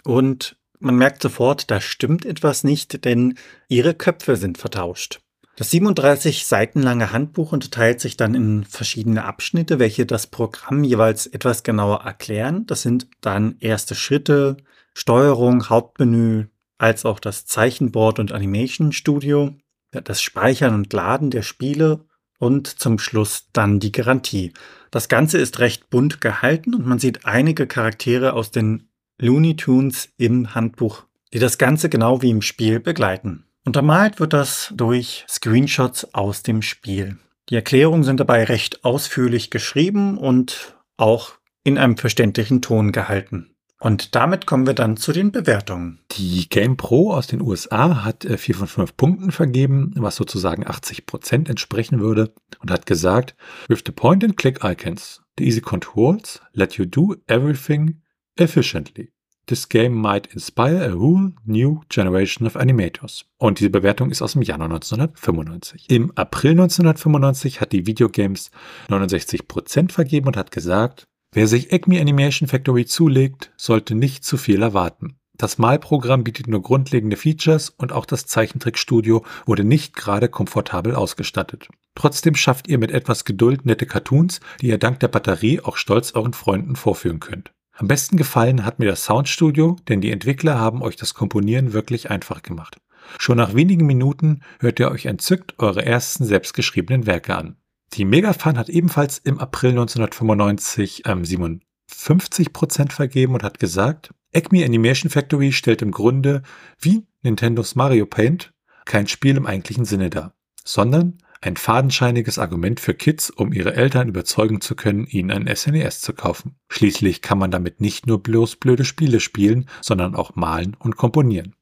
und 0.03 0.55
man 0.79 0.95
merkt 0.95 1.21
sofort, 1.21 1.69
da 1.69 1.81
stimmt 1.81 2.25
etwas 2.25 2.63
nicht, 2.63 3.03
denn 3.03 3.37
ihre 3.67 3.93
Köpfe 3.93 4.37
sind 4.37 4.57
vertauscht. 4.57 5.19
Das 5.59 5.71
37 5.71 6.45
Seiten 6.45 6.81
lange 6.81 7.11
Handbuch 7.11 7.51
unterteilt 7.51 7.99
sich 7.99 8.15
dann 8.15 8.33
in 8.33 8.63
verschiedene 8.63 9.25
Abschnitte, 9.25 9.77
welche 9.77 10.05
das 10.05 10.25
Programm 10.25 10.85
jeweils 10.85 11.27
etwas 11.27 11.63
genauer 11.63 12.03
erklären. 12.05 12.65
Das 12.65 12.81
sind 12.81 13.09
dann 13.19 13.57
erste 13.59 13.93
Schritte, 13.93 14.55
Steuerung, 14.93 15.67
Hauptmenü, 15.67 16.45
als 16.77 17.03
auch 17.03 17.19
das 17.19 17.45
Zeichenboard 17.45 18.19
und 18.19 18.31
Animation 18.31 18.93
Studio, 18.93 19.53
das 19.91 20.21
Speichern 20.21 20.73
und 20.73 20.93
Laden 20.93 21.29
der 21.29 21.41
Spiele 21.41 22.05
und 22.37 22.67
zum 22.67 22.97
Schluss 22.97 23.49
dann 23.51 23.81
die 23.81 23.91
Garantie. 23.91 24.53
Das 24.91 25.09
Ganze 25.09 25.39
ist 25.39 25.59
recht 25.59 25.89
bunt 25.89 26.21
gehalten 26.21 26.73
und 26.73 26.85
man 26.85 26.99
sieht 26.99 27.25
einige 27.25 27.67
Charaktere 27.67 28.31
aus 28.31 28.51
den 28.51 28.87
Looney 29.17 29.57
Tunes 29.57 30.07
im 30.15 30.55
Handbuch, 30.55 31.03
die 31.33 31.39
das 31.39 31.57
Ganze 31.57 31.89
genau 31.89 32.21
wie 32.21 32.29
im 32.29 32.41
Spiel 32.41 32.79
begleiten. 32.79 33.43
Untermalt 33.65 34.19
wird 34.19 34.33
das 34.33 34.73
durch 34.75 35.25
Screenshots 35.27 36.13
aus 36.13 36.43
dem 36.43 36.61
Spiel. 36.61 37.17
Die 37.49 37.55
Erklärungen 37.55 38.03
sind 38.03 38.19
dabei 38.19 38.43
recht 38.43 38.85
ausführlich 38.85 39.49
geschrieben 39.49 40.17
und 40.17 40.75
auch 40.97 41.33
in 41.63 41.77
einem 41.77 41.97
verständlichen 41.97 42.61
Ton 42.61 42.91
gehalten. 42.91 43.55
Und 43.81 44.13
damit 44.13 44.45
kommen 44.45 44.67
wir 44.67 44.73
dann 44.73 44.97
zu 44.97 45.13
den 45.13 45.31
Bewertungen. 45.31 45.99
Die 46.11 46.49
Game 46.49 46.75
Pro 46.75 47.13
aus 47.13 47.27
den 47.27 47.41
USA 47.41 48.03
hat 48.03 48.25
4 48.25 48.33
äh, 48.33 48.57
von 48.57 48.67
5 48.67 48.97
Punkten 48.97 49.31
vergeben, 49.31 49.93
was 49.95 50.17
sozusagen 50.17 50.67
80 50.67 51.05
Prozent 51.05 51.49
entsprechen 51.49 52.01
würde 52.01 52.33
und 52.59 52.71
hat 52.71 52.85
gesagt, 52.85 53.35
with 53.69 53.83
the 53.85 53.93
point 53.93 54.23
and 54.23 54.35
click 54.35 54.63
icons, 54.63 55.21
the 55.37 55.45
easy 55.45 55.61
controls 55.61 56.41
let 56.53 56.73
you 56.73 56.85
do 56.85 57.15
everything 57.27 58.01
efficiently. 58.35 59.13
This 59.49 59.67
game 59.67 59.95
might 59.95 60.27
inspire 60.27 60.85
a 60.85 60.93
whole 60.93 61.33
new 61.43 61.81
generation 61.89 62.45
of 62.45 62.55
animators. 62.55 63.25
Und 63.39 63.59
diese 63.59 63.71
Bewertung 63.71 64.11
ist 64.11 64.21
aus 64.21 64.33
dem 64.33 64.43
Januar 64.43 64.69
1995. 64.69 65.85
Im 65.89 66.11
April 66.15 66.51
1995 66.51 67.59
hat 67.59 67.71
die 67.71 67.87
Videogames 67.87 68.51
69% 68.89 69.91
vergeben 69.91 70.27
und 70.27 70.37
hat 70.37 70.51
gesagt, 70.51 71.07
Wer 71.31 71.47
sich 71.47 71.73
Acme 71.73 71.99
Animation 71.99 72.47
Factory 72.47 72.85
zulegt, 72.85 73.51
sollte 73.57 73.95
nicht 73.95 74.23
zu 74.23 74.37
viel 74.37 74.61
erwarten. 74.61 75.15
Das 75.35 75.57
Malprogramm 75.57 76.23
bietet 76.23 76.47
nur 76.47 76.61
grundlegende 76.61 77.17
Features 77.17 77.71
und 77.71 77.91
auch 77.91 78.05
das 78.05 78.27
Zeichentrickstudio 78.27 79.25
wurde 79.47 79.63
nicht 79.63 79.95
gerade 79.95 80.29
komfortabel 80.29 80.93
ausgestattet. 80.93 81.69
Trotzdem 81.95 82.35
schafft 82.35 82.67
ihr 82.67 82.77
mit 82.77 82.91
etwas 82.91 83.25
Geduld 83.25 83.65
nette 83.65 83.87
Cartoons, 83.87 84.41
die 84.61 84.67
ihr 84.67 84.77
dank 84.77 84.99
der 84.99 85.07
Batterie 85.07 85.59
auch 85.59 85.77
stolz 85.77 86.13
euren 86.13 86.33
Freunden 86.33 86.75
vorführen 86.75 87.19
könnt. 87.19 87.51
Am 87.79 87.87
besten 87.87 88.17
gefallen 88.17 88.65
hat 88.65 88.79
mir 88.79 88.87
das 88.87 89.05
Soundstudio, 89.05 89.77
denn 89.87 90.01
die 90.01 90.11
Entwickler 90.11 90.59
haben 90.59 90.81
euch 90.81 90.97
das 90.97 91.13
Komponieren 91.13 91.71
wirklich 91.71 92.11
einfach 92.11 92.43
gemacht. 92.43 92.75
Schon 93.17 93.37
nach 93.37 93.53
wenigen 93.53 93.85
Minuten 93.85 94.41
hört 94.59 94.81
ihr 94.81 94.91
euch 94.91 95.05
entzückt 95.05 95.57
eure 95.59 95.85
ersten 95.85 96.25
selbstgeschriebenen 96.25 97.05
Werke 97.05 97.37
an. 97.37 97.55
Die 97.93 98.03
Megafan 98.03 98.57
hat 98.57 98.67
ebenfalls 98.67 99.17
im 99.19 99.39
April 99.39 99.69
1995 99.69 101.03
ähm, 101.05 101.23
57% 101.23 102.91
vergeben 102.91 103.33
und 103.33 103.43
hat 103.43 103.59
gesagt, 103.59 104.13
Acme 104.33 104.65
Animation 104.65 105.09
Factory 105.09 105.53
stellt 105.53 105.81
im 105.81 105.91
Grunde 105.91 106.43
wie 106.81 107.07
Nintendos 107.21 107.75
Mario 107.75 108.05
Paint 108.05 108.53
kein 108.83 109.07
Spiel 109.07 109.37
im 109.37 109.45
eigentlichen 109.45 109.85
Sinne 109.85 110.09
dar, 110.09 110.33
sondern 110.65 111.19
ein 111.41 111.55
fadenscheiniges 111.55 112.37
Argument 112.37 112.79
für 112.79 112.93
Kids, 112.93 113.29
um 113.29 113.53
ihre 113.53 113.75
Eltern 113.75 114.09
überzeugen 114.09 114.61
zu 114.61 114.75
können, 114.75 115.05
ihnen 115.05 115.31
ein 115.31 115.55
SNES 115.55 115.97
e 115.97 116.01
zu 116.01 116.13
kaufen. 116.13 116.55
Schließlich 116.69 117.21
kann 117.21 117.37
man 117.37 117.51
damit 117.51 117.81
nicht 117.81 118.07
nur 118.07 118.21
bloß 118.21 118.57
blöde 118.57 118.85
Spiele 118.85 119.19
spielen, 119.19 119.69
sondern 119.81 120.15
auch 120.15 120.35
malen 120.35 120.75
und 120.77 120.97
komponieren. 120.97 121.55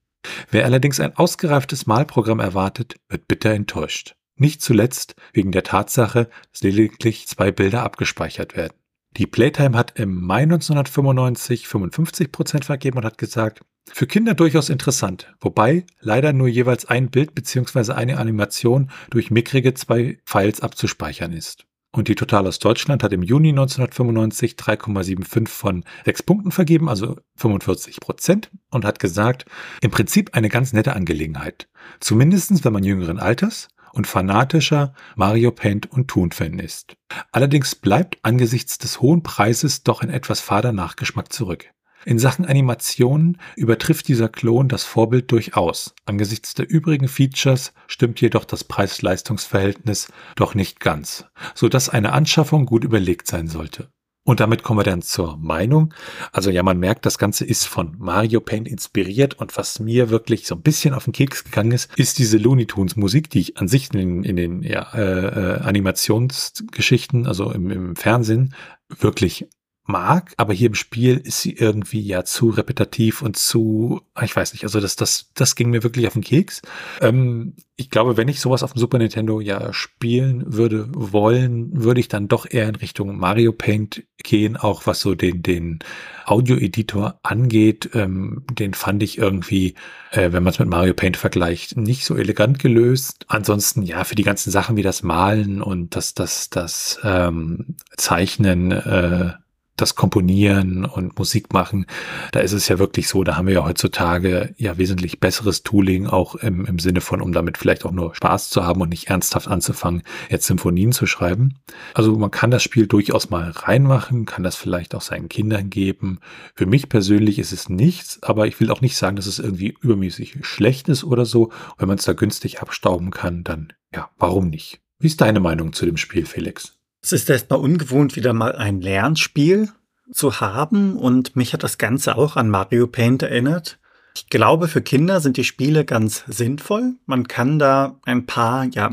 Wer 0.50 0.66
allerdings 0.66 1.00
ein 1.00 1.16
ausgereiftes 1.16 1.86
Malprogramm 1.86 2.40
erwartet, 2.40 2.96
wird 3.08 3.28
bitter 3.28 3.52
enttäuscht. 3.52 4.16
Nicht 4.36 4.62
zuletzt 4.62 5.16
wegen 5.34 5.52
der 5.52 5.64
Tatsache, 5.64 6.30
dass 6.52 6.62
lediglich 6.62 7.28
zwei 7.28 7.52
Bilder 7.52 7.84
abgespeichert 7.84 8.56
werden. 8.56 8.78
Die 9.18 9.26
Playtime 9.26 9.76
hat 9.76 10.00
im 10.00 10.22
Mai 10.22 10.44
1995 10.44 11.66
55% 11.66 12.64
vergeben 12.64 13.00
und 13.00 13.06
hat 13.06 13.18
gesagt, 13.18 13.62
für 13.92 14.06
Kinder 14.06 14.36
durchaus 14.36 14.70
interessant, 14.70 15.34
wobei 15.40 15.86
leider 16.00 16.34
nur 16.34 16.48
jeweils 16.48 16.86
ein 16.86 17.10
Bild 17.10 17.34
bzw. 17.34 17.94
eine 17.94 18.18
Animation 18.18 18.92
durch 19.10 19.32
mickrige 19.32 19.74
zwei 19.74 20.20
Files 20.24 20.62
abzuspeichern 20.62 21.34
ist. 21.34 21.66
Und 21.92 22.10
die 22.10 22.16
Total 22.16 22.46
aus 22.46 22.60
Deutschland 22.60 23.02
hat 23.02 23.12
im 23.12 23.24
Juni 23.24 23.50
1995 23.50 24.52
3,75 24.52 25.48
von 25.48 25.84
6 26.06 26.24
Punkten 26.24 26.52
vergeben, 26.52 26.90
also 26.90 27.18
45 27.38 28.00
Prozent, 28.00 28.52
und 28.70 28.86
hat 28.86 29.00
gesagt, 29.00 29.46
im 29.82 29.90
Prinzip 29.90 30.36
eine 30.36 30.50
ganz 30.50 30.74
nette 30.74 30.96
Angelegenheit. 30.96 31.70
Zumindestens, 32.00 32.64
wenn 32.64 32.74
man 32.74 32.84
jüngeren 32.84 33.18
Alters 33.18 33.70
und 33.98 34.08
fanatischer 34.08 34.94
Mario 35.16 35.52
Paint 35.52 35.92
und 35.92 36.08
Toon-Fan 36.08 36.60
ist. 36.60 36.96
Allerdings 37.32 37.76
bleibt 37.76 38.18
angesichts 38.22 38.78
des 38.78 39.02
hohen 39.02 39.24
Preises 39.24 39.84
doch 39.84 40.02
ein 40.02 40.10
etwas 40.10 40.40
fader 40.40 40.72
Nachgeschmack 40.72 41.34
zurück. 41.34 41.72
In 42.06 42.20
Sachen 42.20 42.46
Animationen 42.46 43.38
übertrifft 43.58 44.08
dieser 44.08 44.30
Klon 44.30 44.70
das 44.70 44.86
Vorbild 44.86 45.30
durchaus. 45.32 45.94
Angesichts 46.06 46.54
der 46.54 46.70
übrigen 46.70 47.10
Features 47.10 47.74
stimmt 47.88 48.22
jedoch 48.22 48.46
das 48.46 48.64
Preis-Leistungs-Verhältnis 48.64 50.08
doch 50.36 50.56
nicht 50.56 50.80
ganz, 50.80 51.26
so 51.54 51.68
dass 51.68 51.90
eine 51.90 52.14
Anschaffung 52.14 52.66
gut 52.66 52.86
überlegt 52.86 53.28
sein 53.28 53.48
sollte. 53.48 53.90
Und 54.28 54.42
damit 54.42 54.62
kommen 54.62 54.82
wir 54.82 54.84
dann 54.84 55.02
zur 55.02 55.38
Meinung. 55.38 55.94
Also 56.34 56.50
ja, 56.50 56.62
man 56.62 56.78
merkt, 56.78 57.06
das 57.06 57.18
Ganze 57.18 57.46
ist 57.46 57.64
von 57.64 57.96
Mario 57.98 58.42
Paint 58.42 58.68
inspiriert 58.68 59.36
und 59.36 59.56
was 59.56 59.80
mir 59.80 60.10
wirklich 60.10 60.48
so 60.48 60.56
ein 60.56 60.62
bisschen 60.62 60.94
auf 60.94 61.06
den 61.06 61.14
Keks 61.14 61.46
gegangen 61.46 61.72
ist, 61.72 61.90
ist 61.96 62.20
diese 62.20 62.38
Looney 62.38 62.66
Tunes 62.66 62.98
Musik, 62.98 63.30
die 63.30 63.40
ich 63.40 63.58
an 63.58 63.70
sich 63.70 63.94
in, 63.94 64.26
in 64.26 64.36
den 64.36 64.64
ja, 64.64 64.92
äh, 64.94 65.28
äh 65.28 65.60
Animationsgeschichten, 65.62 67.26
also 67.26 67.54
im, 67.54 67.72
im 67.72 67.96
Fernsehen, 67.96 68.54
wirklich 68.90 69.48
mag, 69.88 70.34
aber 70.38 70.54
hier 70.54 70.68
im 70.68 70.76
Spiel 70.76 71.18
ist 71.18 71.42
sie 71.42 71.54
irgendwie 71.54 72.02
ja 72.02 72.24
zu 72.24 72.50
repetitiv 72.50 73.22
und 73.22 73.38
zu, 73.38 74.02
ich 74.22 74.36
weiß 74.36 74.54
nicht, 74.54 74.64
also 74.64 74.80
das, 74.80 74.96
das, 74.96 75.32
das 75.34 75.56
ging 75.56 75.70
mir 75.70 75.84
wirklich 75.84 76.08
auf 76.08 76.14
den 76.14 76.24
Keks. 76.24 76.62
Ähm, 77.02 77.54
ich 77.80 77.92
glaube, 77.92 78.18
wenn 78.18 78.28
ich 78.28 78.40
sowas 78.40 78.64
auf 78.64 78.74
dem 78.74 78.80
Super 78.80 78.98
Nintendo 78.98 79.40
ja 79.40 79.72
spielen 79.72 80.44
würde 80.48 80.88
wollen, 80.92 81.70
würde 81.84 82.00
ich 82.00 82.08
dann 82.08 82.28
doch 82.28 82.48
eher 82.50 82.68
in 82.68 82.76
Richtung 82.76 83.18
Mario 83.18 83.54
Paint 83.54 84.04
gehen, 84.18 84.58
auch 84.58 84.88
was 84.88 85.00
so 85.00 85.14
den, 85.14 85.44
den 85.44 85.80
Audio-Editor 86.26 87.20
angeht. 87.22 87.92
Ähm, 87.94 88.44
den 88.52 88.74
fand 88.74 89.04
ich 89.04 89.20
irgendwie, 89.20 89.76
äh, 90.12 90.32
wenn 90.32 90.42
man 90.42 90.54
es 90.54 90.60
mit 90.60 90.70
Mario 90.70 90.96
Paint 90.96 91.18
vergleicht, 91.18 91.78
nicht 91.78 92.04
so 92.04 92.16
elegant 92.16 92.58
gelöst. 92.58 93.26
Ansonsten, 93.28 93.84
ja, 93.84 94.04
für 94.04 94.16
die 94.16 94.24
ganzen 94.24 94.50
Sachen 94.50 94.76
wie 94.76 94.84
das 94.84 95.04
Malen 95.04 95.62
und 95.62 95.96
das, 95.96 96.16
das, 96.16 96.50
das 96.50 97.00
ähm, 97.04 97.76
Zeichnen, 97.96 98.72
äh, 98.72 99.34
das 99.78 99.96
Komponieren 99.96 100.86
und 100.86 101.18
Musik 101.18 101.54
machen, 101.54 101.86
da 102.32 102.42
ist 102.42 102.52
es 102.52 102.68
ja 102.68 102.80
wirklich 102.80 103.08
so, 103.08 103.24
da 103.24 103.38
haben 103.38 103.48
wir 103.48 103.54
ja 103.54 103.66
heutzutage 103.66 104.54
ja 104.58 104.78
wesentlich 104.78 105.20
besseres 105.20 105.64
Tooling, 105.64 106.08
auch 106.08 106.36
im, 106.36 106.66
im 106.66 106.80
Sinne 106.80 107.02
von, 107.02 107.22
um 107.22 107.32
damit 107.32 107.58
vielleicht 107.58 107.86
auch 107.86 107.92
nur 107.92 108.14
Spaß 108.16 108.50
zu 108.50 108.66
haben 108.66 108.82
und 108.82 108.90
nicht 108.90 109.08
ernsthaft 109.08 109.48
anzufangen, 109.48 110.04
jetzt 110.30 110.48
Symphonien 110.48 110.92
zu 110.92 111.06
schreiben. 111.06 111.60
Also 111.94 112.18
man 112.18 112.32
kann 112.32 112.52
das 112.52 112.64
Spiel 112.64 112.88
durchaus 112.88 113.30
mal 113.30 113.52
reinmachen, 113.52 114.26
kann 114.26 114.44
das 114.44 114.56
vielleicht 114.56 114.96
auch 114.96 115.02
seinen 115.02 115.30
Kindern 115.30 115.70
geben. 115.70 116.20
Für 116.56 116.66
mich 116.66 116.90
persönlich 116.90 117.40
ist 117.40 117.54
es 117.54 117.70
nichts, 117.70 118.22
aber 118.24 118.48
ich 118.48 118.60
will 118.60 118.72
auch 118.72 118.82
nicht 118.82 118.98
sagen, 118.98 119.16
dass 119.16 119.28
es 119.28 119.40
irgendwie 119.40 119.76
übermäßig 119.82 120.38
schlecht 120.42 120.90
ist 120.90 121.04
oder 121.04 121.26
so. 121.26 121.52
Wenn 121.78 121.88
man 121.88 121.98
es 121.98 122.06
da 122.06 122.14
günstig 122.14 122.62
abstauben 122.62 123.12
kann, 123.12 123.44
dann 123.44 123.74
ja, 123.94 124.10
warum 124.18 124.50
nicht? 124.50 124.82
Wie 125.00 125.08
ist 125.08 125.22
deine 125.22 125.40
Meinung 125.40 125.74
zu 125.74 125.86
dem 125.86 125.98
Spiel, 125.98 126.26
Felix? 126.26 126.77
Es 127.08 127.14
ist 127.14 127.30
erstmal 127.30 127.60
ungewohnt, 127.60 128.18
wieder 128.18 128.34
mal 128.34 128.58
ein 128.58 128.82
Lernspiel 128.82 129.70
zu 130.12 130.42
haben 130.42 130.98
und 130.98 131.38
mich 131.38 131.54
hat 131.54 131.64
das 131.64 131.78
Ganze 131.78 132.18
auch 132.18 132.36
an 132.36 132.50
Mario 132.50 132.86
Paint 132.86 133.24
erinnert. 133.24 133.80
Ich 134.14 134.28
glaube, 134.28 134.68
für 134.68 134.82
Kinder 134.82 135.22
sind 135.22 135.38
die 135.38 135.46
Spiele 135.46 135.86
ganz 135.86 136.26
sinnvoll. 136.28 136.96
Man 137.06 137.30
kann 137.30 137.60
da 137.60 137.98
ein 138.04 138.26
paar 138.26 138.66
ja, 138.66 138.92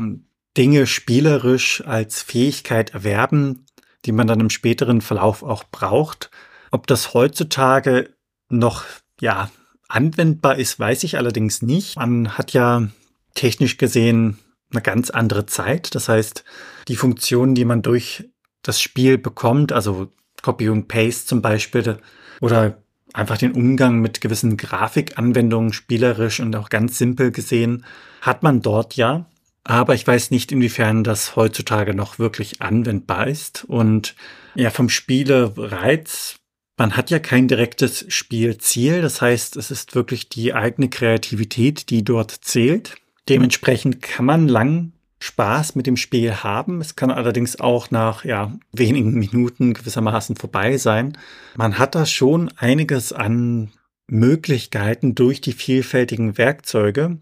Dinge 0.55 0.87
spielerisch 0.87 1.83
als 1.85 2.21
Fähigkeit 2.21 2.93
erwerben, 2.93 3.65
die 4.05 4.13
man 4.13 4.27
dann 4.27 4.39
im 4.39 4.49
späteren 4.49 5.01
Verlauf 5.01 5.43
auch 5.43 5.65
braucht. 5.65 6.31
Ob 6.71 6.87
das 6.87 7.13
heutzutage 7.13 8.11
noch 8.47 8.85
ja, 9.19 9.51
anwendbar 9.89 10.55
ist, 10.55 10.79
weiß 10.79 11.03
ich 11.03 11.17
allerdings 11.17 11.61
nicht. 11.61 11.97
Man 11.97 12.37
hat 12.37 12.53
ja 12.53 12.87
technisch 13.33 13.75
gesehen 13.75 14.39
eine 14.71 14.81
ganz 14.81 15.09
andere 15.09 15.47
Zeit. 15.47 15.95
Das 15.95 16.07
heißt, 16.07 16.45
die 16.87 16.95
Funktionen, 16.95 17.55
die 17.55 17.65
man 17.65 17.81
durch 17.81 18.29
das 18.61 18.81
Spiel 18.81 19.17
bekommt, 19.17 19.71
also 19.71 20.11
Copy 20.41 20.69
und 20.69 20.87
Paste 20.87 21.25
zum 21.27 21.41
Beispiel 21.41 21.97
oder 22.41 22.77
einfach 23.13 23.37
den 23.37 23.53
Umgang 23.53 23.99
mit 23.99 24.21
gewissen 24.21 24.57
Grafikanwendungen 24.57 25.73
spielerisch 25.73 26.39
und 26.39 26.55
auch 26.55 26.69
ganz 26.69 26.97
simpel 26.97 27.31
gesehen, 27.31 27.85
hat 28.21 28.43
man 28.43 28.61
dort 28.61 28.95
ja. 28.95 29.25
Aber 29.63 29.95
ich 29.95 30.05
weiß 30.05 30.29
nicht, 30.31 30.51
inwiefern 30.51 31.03
das 31.03 31.35
heutzutage 31.35 31.95
noch 31.95 32.19
wirklich 32.19 32.61
anwendbar 32.61 33.27
ist. 33.27 33.65
Und 33.67 34.15
ja, 34.53 34.69
vom 34.69 34.89
Spielereiz, 34.89 36.35
man 36.77 36.95
hat 36.95 37.09
ja 37.09 37.17
kein 37.17 37.47
direktes 37.47 38.05
Spielziel. 38.09 39.01
Das 39.01 39.21
heißt, 39.21 39.55
es 39.55 39.71
ist 39.71 39.95
wirklich 39.95 40.29
die 40.29 40.53
eigene 40.53 40.89
Kreativität, 40.89 41.89
die 41.89 42.03
dort 42.03 42.31
zählt. 42.31 42.97
Dementsprechend 43.27 44.03
kann 44.03 44.25
man 44.25 44.47
lang 44.47 44.91
Spaß 45.19 45.75
mit 45.75 45.87
dem 45.87 45.97
Spiel 45.97 46.35
haben. 46.35 46.81
Es 46.81 46.95
kann 46.95 47.11
allerdings 47.11 47.59
auch 47.59 47.91
nach 47.91 48.25
ja, 48.25 48.53
wenigen 48.71 49.13
Minuten 49.13 49.73
gewissermaßen 49.73 50.35
vorbei 50.35 50.77
sein. 50.77 51.17
Man 51.55 51.79
hat 51.79 51.95
da 51.95 52.05
schon 52.05 52.51
einiges 52.57 53.13
an 53.13 53.71
Möglichkeiten 54.07 55.15
durch 55.15 55.41
die 55.41 55.53
vielfältigen 55.53 56.37
Werkzeuge 56.37 57.17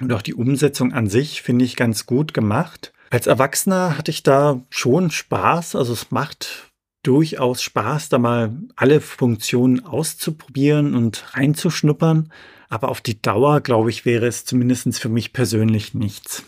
und 0.00 0.12
auch 0.12 0.22
die 0.22 0.34
Umsetzung 0.34 0.92
an 0.92 1.08
sich 1.08 1.42
finde 1.42 1.64
ich 1.64 1.76
ganz 1.76 2.06
gut 2.06 2.34
gemacht. 2.34 2.92
Als 3.10 3.26
Erwachsener 3.26 3.96
hatte 3.96 4.10
ich 4.10 4.22
da 4.22 4.60
schon 4.70 5.10
Spaß. 5.10 5.76
Also 5.76 5.92
es 5.92 6.10
macht 6.10 6.72
durchaus 7.04 7.62
Spaß, 7.62 8.08
da 8.08 8.18
mal 8.18 8.56
alle 8.76 9.00
Funktionen 9.00 9.84
auszuprobieren 9.84 10.94
und 10.94 11.24
reinzuschnuppern. 11.34 12.32
Aber 12.68 12.88
auf 12.88 13.00
die 13.00 13.20
Dauer, 13.20 13.60
glaube 13.60 13.90
ich, 13.90 14.04
wäre 14.04 14.26
es 14.26 14.44
zumindest 14.44 14.98
für 14.98 15.08
mich 15.08 15.32
persönlich 15.32 15.94
nichts. 15.94 16.44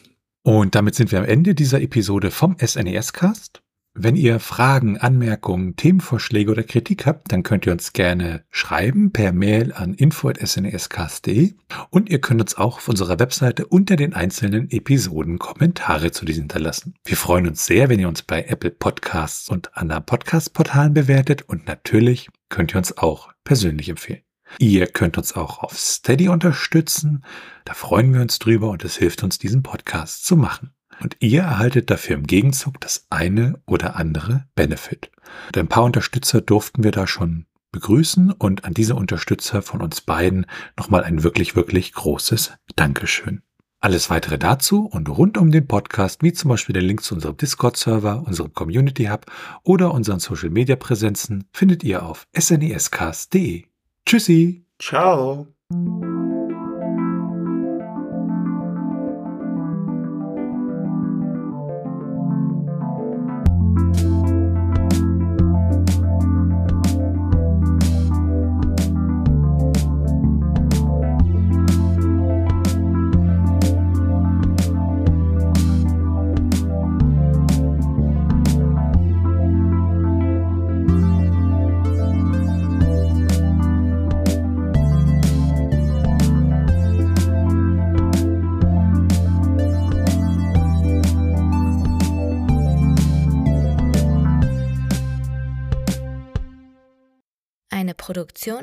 Und 0.47 0.77
damit 0.77 0.95
sind 0.95 1.11
wir 1.11 1.19
am 1.19 1.25
Ende 1.25 1.57
dieser 1.57 1.81
Episode 1.81 2.31
vom 2.31 2.57
SNES-Cast. 2.65 3.63
Wenn 3.95 4.15
ihr 4.15 4.39
Fragen, 4.39 4.97
Anmerkungen, 4.97 5.75
Themenvorschläge 5.75 6.53
oder 6.53 6.63
Kritik 6.63 7.05
habt, 7.05 7.33
dann 7.33 7.43
könnt 7.43 7.67
ihr 7.67 7.73
uns 7.73 7.93
gerne 7.93 8.45
schreiben 8.51 9.11
per 9.11 9.33
Mail 9.33 9.73
an 9.73 9.95
info.snescast.de 9.95 11.55
und 11.91 12.09
ihr 12.11 12.21
könnt 12.21 12.41
uns 12.41 12.57
auch 12.57 12.77
auf 12.77 12.89
unserer 12.89 13.19
Webseite 13.19 13.67
unter 13.67 13.97
den 13.97 14.15
einzelnen 14.15 14.71
Episoden 14.71 15.41
Kommentare 15.41 16.13
zu 16.13 16.25
diesen 16.25 16.43
hinterlassen. 16.43 16.95
Wir 17.05 17.17
freuen 17.17 17.49
uns 17.49 17.67
sehr, 17.67 17.89
wenn 17.89 17.99
ihr 17.99 18.07
uns 18.07 18.23
bei 18.23 18.45
Apple 18.45 18.71
Podcasts 18.71 19.49
und 19.49 19.77
anderen 19.77 20.07
Podcast-Portalen 20.07 20.95
bewertet 20.95 21.43
und 21.43 21.67
natürlich 21.67 22.29
könnt 22.51 22.73
ihr 22.73 22.79
uns 22.79 22.97
auch 22.97 23.33
persönlich 23.43 23.89
empfehlen. 23.89 24.26
Ihr 24.59 24.87
könnt 24.87 25.19
uns 25.19 25.35
auch 25.35 25.63
auf 25.63 25.79
Steady 25.79 26.29
unterstützen. 26.29 27.25
Da 27.65 27.75
freuen 27.75 28.15
wir 28.15 28.21
uns 28.21 28.39
drüber 28.39 28.71
und 28.71 28.85
es 28.85 28.97
hilft 28.97 29.23
uns, 29.23 29.39
diesen 29.39 29.63
Podcast 29.63 30.25
zu 30.25 30.37
machen. 30.37 30.73
und 31.01 31.17
ihr 31.21 31.43
erhaltet 31.43 31.91
dafür 31.91 32.17
im 32.17 32.27
Gegenzug 32.27 32.81
das 32.81 33.07
eine 33.11 33.61
oder 33.67 33.97
andere 33.97 34.47
Benefit. 34.55 35.11
Und 35.49 35.59
ein 35.59 35.69
paar 35.69 35.85
Unterstützer 35.85 36.41
durften 36.41 36.85
wir 36.85 36.91
da 36.91 37.07
schon 37.07 37.47
begrüßen 37.73 38.33
und 38.33 38.65
an 38.65 38.73
diese 38.73 38.95
Unterstützer 38.95 39.61
von 39.61 39.83
uns 39.83 40.01
beiden 40.01 40.47
nochmal 40.79 41.05
ein 41.05 41.23
wirklich, 41.23 41.55
wirklich 41.55 41.93
großes 41.93 42.53
Dankeschön. 42.77 43.43
Alles 43.81 44.09
weitere 44.09 44.39
dazu 44.39 44.87
und 44.87 45.09
rund 45.11 45.37
um 45.37 45.51
den 45.51 45.69
Podcast, 45.69 46.23
wie 46.23 46.33
zum 46.33 46.49
Beispiel 46.49 46.73
der 46.73 46.83
Link 46.83 47.03
zu 47.03 47.15
unserem 47.15 47.37
Discord-Server, 47.37 48.25
unserem 48.27 48.55
Community 48.55 49.05
Hub 49.05 49.27
oder 49.63 49.93
unseren 49.93 50.19
Social-Media-Präsenzen, 50.19 51.45
findet 51.53 51.85
ihr 51.85 52.03
auf 52.03 52.27
snescast.de. 52.35 53.67
Tschüssi! 54.07 54.65
Ciao! 54.79 55.49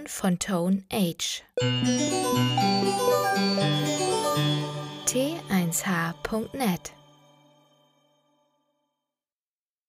Produktion 0.03 0.07
von 0.07 0.39
Tone 0.39 0.83
Age. 0.91 1.43
T1H.net 5.05 6.93